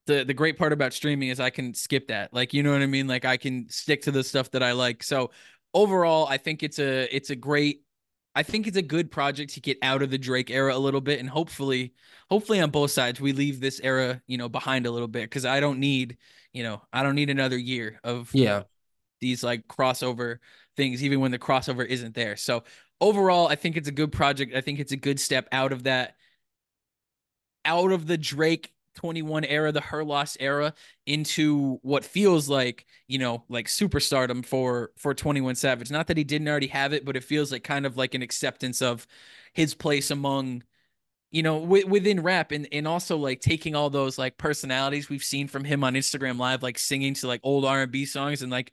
the 0.06 0.24
the 0.24 0.34
great 0.34 0.58
part 0.58 0.72
about 0.72 0.92
streaming 0.92 1.28
is 1.28 1.40
I 1.40 1.50
can 1.50 1.74
skip 1.74 2.08
that. 2.08 2.32
Like, 2.34 2.54
you 2.54 2.62
know 2.62 2.72
what 2.72 2.82
I 2.82 2.86
mean? 2.86 3.06
Like 3.08 3.24
I 3.24 3.36
can 3.36 3.68
stick 3.68 4.02
to 4.02 4.10
the 4.10 4.24
stuff 4.24 4.50
that 4.52 4.62
I 4.62 4.72
like. 4.72 5.02
So 5.02 5.30
overall, 5.74 6.26
I 6.28 6.38
think 6.38 6.62
it's 6.62 6.78
a 6.78 7.14
it's 7.14 7.30
a 7.30 7.36
great 7.36 7.82
I 8.34 8.42
think 8.42 8.66
it's 8.66 8.76
a 8.78 8.82
good 8.82 9.10
project 9.10 9.54
to 9.54 9.60
get 9.60 9.78
out 9.82 10.02
of 10.02 10.10
the 10.10 10.18
Drake 10.18 10.50
era 10.50 10.74
a 10.74 10.78
little 10.78 11.00
bit 11.02 11.20
and 11.20 11.28
hopefully 11.28 11.94
hopefully 12.30 12.60
on 12.60 12.70
both 12.70 12.90
sides 12.90 13.20
we 13.20 13.32
leave 13.32 13.60
this 13.60 13.80
era, 13.82 14.22
you 14.26 14.38
know, 14.38 14.48
behind 14.48 14.86
a 14.86 14.90
little 14.90 15.08
bit 15.08 15.30
cuz 15.30 15.44
I 15.44 15.60
don't 15.60 15.78
need, 15.80 16.16
you 16.52 16.62
know, 16.62 16.82
I 16.92 17.02
don't 17.02 17.14
need 17.14 17.30
another 17.30 17.58
year 17.58 18.00
of 18.04 18.32
Yeah. 18.32 18.64
these 19.20 19.42
like 19.44 19.68
crossover 19.68 20.38
things 20.76 21.02
even 21.04 21.20
when 21.20 21.30
the 21.30 21.38
crossover 21.38 21.86
isn't 21.86 22.14
there. 22.14 22.36
So 22.36 22.64
overall, 23.00 23.48
I 23.48 23.56
think 23.56 23.76
it's 23.76 23.88
a 23.88 23.92
good 23.92 24.12
project. 24.12 24.54
I 24.54 24.60
think 24.60 24.80
it's 24.80 24.92
a 24.92 24.96
good 24.96 25.20
step 25.20 25.48
out 25.52 25.72
of 25.72 25.84
that 25.84 26.16
out 27.64 27.92
of 27.92 28.06
the 28.06 28.18
Drake 28.18 28.72
21 28.94 29.44
era, 29.44 29.72
the 29.72 29.80
Her 29.80 30.04
Loss 30.04 30.36
era, 30.40 30.74
into 31.06 31.78
what 31.82 32.04
feels 32.04 32.48
like, 32.48 32.86
you 33.08 33.18
know, 33.18 33.44
like 33.48 33.66
superstardom 33.66 34.44
for 34.44 34.90
for 34.96 35.14
21 35.14 35.54
Savage. 35.54 35.90
Not 35.90 36.06
that 36.08 36.16
he 36.16 36.24
didn't 36.24 36.48
already 36.48 36.68
have 36.68 36.92
it, 36.92 37.04
but 37.04 37.16
it 37.16 37.24
feels 37.24 37.52
like 37.52 37.64
kind 37.64 37.86
of 37.86 37.96
like 37.96 38.14
an 38.14 38.22
acceptance 38.22 38.82
of 38.82 39.06
his 39.54 39.74
place 39.74 40.10
among 40.10 40.62
you 41.30 41.42
know 41.42 41.60
w- 41.60 41.86
within 41.86 42.22
rap 42.22 42.52
and 42.52 42.68
and 42.72 42.86
also 42.86 43.16
like 43.16 43.40
taking 43.40 43.74
all 43.74 43.90
those 43.90 44.18
like 44.18 44.36
personalities 44.36 45.08
we've 45.08 45.24
seen 45.24 45.48
from 45.48 45.64
him 45.64 45.82
on 45.82 45.94
Instagram 45.94 46.38
live 46.38 46.62
like 46.62 46.78
singing 46.78 47.14
to 47.14 47.26
like 47.26 47.40
old 47.42 47.64
R&B 47.64 48.04
songs 48.04 48.42
and 48.42 48.52
like 48.52 48.72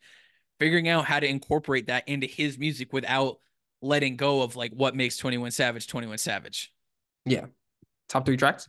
figuring 0.59 0.89
out 0.89 1.05
how 1.05 1.19
to 1.19 1.27
incorporate 1.27 1.87
that 1.87 2.07
into 2.07 2.27
his 2.27 2.57
music 2.57 2.91
without 2.93 3.37
letting 3.81 4.17
go 4.17 4.41
of 4.41 4.55
like 4.55 4.71
what 4.73 4.95
makes 4.95 5.17
21 5.17 5.51
Savage 5.51 5.87
21 5.87 6.17
Savage. 6.17 6.71
Yeah. 7.25 7.45
Top 8.07 8.25
three 8.25 8.37
tracks? 8.37 8.67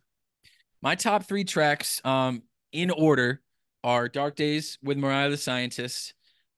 My 0.83 0.95
top 0.95 1.25
three 1.25 1.45
tracks, 1.45 2.01
um, 2.05 2.43
in 2.73 2.91
order, 2.91 3.43
are 3.85 4.09
"Dark 4.09 4.37
Days" 4.37 4.79
with 4.83 4.97
Mariah 4.99 5.31
the 5.31 5.37
Scientist, 5.37 6.15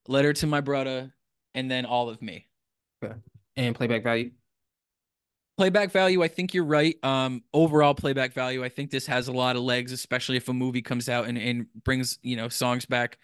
"Letter 0.06 0.32
to 0.35 0.46
My 0.46 0.61
Brother," 0.61 1.14
and 1.54 1.70
then 1.70 1.85
"All 1.85 2.08
of 2.08 2.22
Me." 2.22 2.48
Okay. 3.04 3.14
And 3.56 3.74
playback 3.74 4.02
value? 4.02 4.30
Playback 5.58 5.90
value, 5.90 6.22
I 6.22 6.28
think 6.28 6.54
you're 6.54 6.64
right. 6.64 6.96
Um, 7.04 7.42
overall 7.52 7.94
playback 7.94 8.32
value, 8.32 8.64
I 8.64 8.68
think 8.68 8.90
this 8.90 9.06
has 9.06 9.28
a 9.28 9.32
lot 9.32 9.54
of 9.54 9.62
legs, 9.62 9.92
especially 9.92 10.37
if 10.37 10.48
a 10.48 10.52
movie 10.52 10.82
comes 10.82 11.08
out 11.08 11.26
and, 11.26 11.37
and 11.37 11.66
brings 11.85 12.18
you 12.22 12.37
know 12.37 12.48
songs 12.48 12.87
back 12.87 13.18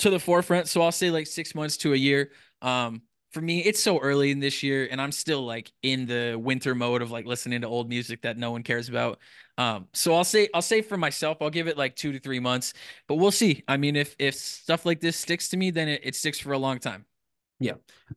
to 0.00 0.10
the 0.10 0.18
forefront. 0.18 0.68
So 0.68 0.82
I'll 0.82 0.92
say 0.92 1.10
like 1.10 1.26
six 1.26 1.54
months 1.54 1.76
to 1.78 1.92
a 1.92 1.96
year. 1.96 2.32
Um, 2.62 3.02
for 3.30 3.40
me, 3.40 3.60
it's 3.60 3.80
so 3.80 3.98
early 3.98 4.30
in 4.30 4.40
this 4.40 4.62
year, 4.62 4.88
and 4.90 5.00
I'm 5.00 5.12
still 5.12 5.44
like 5.44 5.70
in 5.82 6.06
the 6.06 6.36
winter 6.36 6.74
mode 6.74 7.02
of 7.02 7.10
like 7.10 7.26
listening 7.26 7.60
to 7.60 7.68
old 7.68 7.88
music 7.88 8.22
that 8.22 8.36
no 8.36 8.50
one 8.50 8.62
cares 8.62 8.88
about. 8.88 9.18
Um, 9.56 9.88
so 9.92 10.14
I'll 10.14 10.24
say 10.24 10.48
I'll 10.54 10.62
say 10.62 10.82
for 10.82 10.96
myself, 10.96 11.38
I'll 11.40 11.50
give 11.50 11.68
it 11.68 11.76
like 11.78 11.94
two 11.94 12.12
to 12.12 12.18
three 12.18 12.40
months, 12.40 12.72
but 13.06 13.16
we'll 13.16 13.30
see. 13.30 13.62
I 13.68 13.76
mean, 13.76 13.94
if 13.94 14.16
if 14.18 14.34
stuff 14.34 14.84
like 14.84 15.00
this 15.00 15.16
sticks 15.16 15.48
to 15.50 15.56
me, 15.56 15.70
then 15.70 15.88
it, 15.88 16.00
it 16.02 16.16
sticks 16.16 16.38
for 16.38 16.52
a 16.52 16.58
long 16.58 16.78
time. 16.78 17.04
Yeah. 17.60 17.74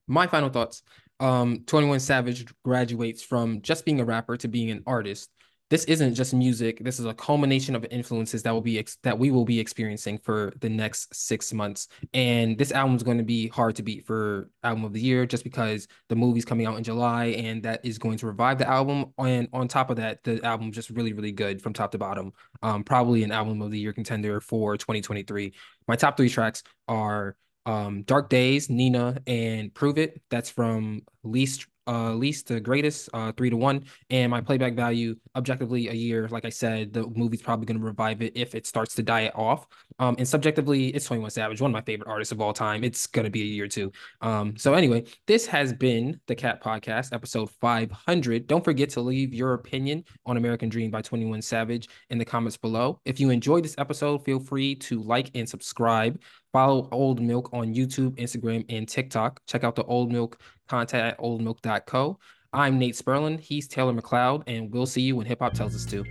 My 0.07 0.27
final 0.27 0.49
thoughts. 0.49 0.83
Um, 1.19 1.63
21 1.67 1.99
Savage 1.99 2.45
graduates 2.63 3.21
from 3.21 3.61
just 3.61 3.85
being 3.85 3.99
a 3.99 4.05
rapper 4.05 4.35
to 4.37 4.47
being 4.47 4.71
an 4.71 4.83
artist. 4.87 5.29
This 5.73 5.85
isn't 5.85 6.13
just 6.13 6.35
music. 6.35 6.83
This 6.83 6.99
is 6.99 7.07
a 7.07 7.15
culmination 7.15 7.75
of 7.75 7.83
influences 7.89 8.43
that 8.43 8.51
will 8.51 8.61
be 8.61 8.77
ex- 8.77 8.99
that 9.01 9.17
we 9.17 9.31
will 9.31 9.43
be 9.43 9.59
experiencing 9.59 10.19
for 10.19 10.53
the 10.59 10.69
next 10.69 11.15
six 11.15 11.51
months. 11.51 11.87
And 12.13 12.55
this 12.59 12.71
album 12.71 12.95
is 12.95 13.01
going 13.01 13.17
to 13.17 13.23
be 13.23 13.47
hard 13.47 13.75
to 13.77 13.81
beat 13.81 14.05
for 14.05 14.51
album 14.63 14.83
of 14.85 14.93
the 14.93 14.99
year, 14.99 15.25
just 15.25 15.43
because 15.43 15.87
the 16.09 16.15
movie's 16.15 16.45
coming 16.45 16.67
out 16.67 16.77
in 16.77 16.83
July, 16.83 17.25
and 17.25 17.63
that 17.63 17.83
is 17.83 17.97
going 17.97 18.19
to 18.19 18.27
revive 18.27 18.59
the 18.59 18.69
album. 18.69 19.13
And 19.17 19.47
on 19.51 19.67
top 19.67 19.89
of 19.89 19.95
that, 19.95 20.23
the 20.23 20.45
album 20.45 20.69
is 20.69 20.75
just 20.75 20.91
really, 20.91 21.11
really 21.11 21.31
good 21.31 21.59
from 21.59 21.73
top 21.73 21.91
to 21.93 21.97
bottom. 21.97 22.33
Um, 22.61 22.83
probably 22.83 23.23
an 23.23 23.31
album 23.31 23.59
of 23.63 23.71
the 23.71 23.79
year 23.79 23.93
contender 23.93 24.41
for 24.41 24.77
2023. 24.77 25.55
My 25.87 25.95
top 25.95 26.17
three 26.17 26.29
tracks 26.29 26.61
are 26.87 27.35
um 27.65 28.03
Dark 28.03 28.29
Days, 28.29 28.69
Nee-Nah, 28.69 29.13
and 29.25 29.73
Prove 29.73 29.97
It. 29.97 30.21
That's 30.29 30.51
from 30.51 31.01
least 31.23 31.65
uh 31.87 32.13
least 32.13 32.47
to 32.47 32.59
greatest, 32.59 33.09
uh 33.13 33.31
three 33.31 33.49
to 33.49 33.57
one. 33.57 33.85
And 34.09 34.31
my 34.31 34.41
playback 34.41 34.73
value, 34.75 35.15
objectively 35.35 35.89
a 35.89 35.93
year. 35.93 36.27
Like 36.29 36.45
I 36.45 36.49
said, 36.49 36.93
the 36.93 37.07
movie's 37.07 37.41
probably 37.41 37.65
gonna 37.65 37.79
revive 37.79 38.21
it 38.21 38.33
if 38.35 38.55
it 38.55 38.65
starts 38.67 38.95
to 38.95 39.03
die 39.03 39.31
off. 39.35 39.67
Um, 39.99 40.15
and 40.17 40.27
subjectively, 40.27 40.87
it's 40.87 41.05
21 41.05 41.31
Savage, 41.31 41.61
one 41.61 41.71
of 41.71 41.73
my 41.73 41.81
favorite 41.81 42.09
artists 42.09 42.31
of 42.31 42.41
all 42.41 42.53
time. 42.53 42.83
It's 42.83 43.07
gonna 43.07 43.29
be 43.29 43.41
a 43.41 43.45
year 43.45 43.67
too. 43.67 43.91
Um, 44.21 44.55
so 44.57 44.73
anyway, 44.73 45.05
this 45.27 45.45
has 45.47 45.73
been 45.73 46.19
the 46.27 46.35
Cap 46.35 46.63
Podcast, 46.63 47.13
episode 47.13 47.49
500. 47.61 48.47
Don't 48.47 48.63
forget 48.63 48.89
to 48.91 49.01
leave 49.01 49.33
your 49.33 49.53
opinion 49.53 50.03
on 50.25 50.37
American 50.37 50.69
Dream 50.69 50.91
by 50.91 51.01
21 51.01 51.41
Savage 51.41 51.89
in 52.09 52.17
the 52.17 52.25
comments 52.25 52.57
below. 52.57 52.99
If 53.05 53.19
you 53.19 53.29
enjoyed 53.29 53.63
this 53.63 53.75
episode, 53.77 54.23
feel 54.25 54.39
free 54.39 54.75
to 54.75 55.01
like 55.01 55.31
and 55.35 55.47
subscribe. 55.47 56.19
Follow 56.53 56.87
Old 56.91 57.19
Milk 57.19 57.49
on 57.51 57.73
YouTube, 57.73 58.15
Instagram, 58.17 58.63
and 58.69 58.87
TikTok. 58.87 59.41
Check 59.47 59.63
out 59.63 59.75
the 59.75 59.83
Old 59.85 60.11
Milk 60.11 60.39
content 60.69 61.03
at 61.03 61.17
oldmilk.co. 61.19 62.19
I'm 62.53 62.77
Nate 62.77 62.93
Sperlin. 62.93 63.39
He's 63.39 63.67
Taylor 63.67 63.93
McLeod, 63.93 64.43
and 64.45 64.71
we'll 64.71 64.85
see 64.85 65.01
you 65.01 65.15
when 65.15 65.25
hip 65.25 65.39
hop 65.39 65.53
tells 65.53 65.73
us 65.73 65.85
to. 65.87 66.05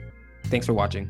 Thanks 0.47 0.67
for 0.67 0.75
watching. 0.75 1.09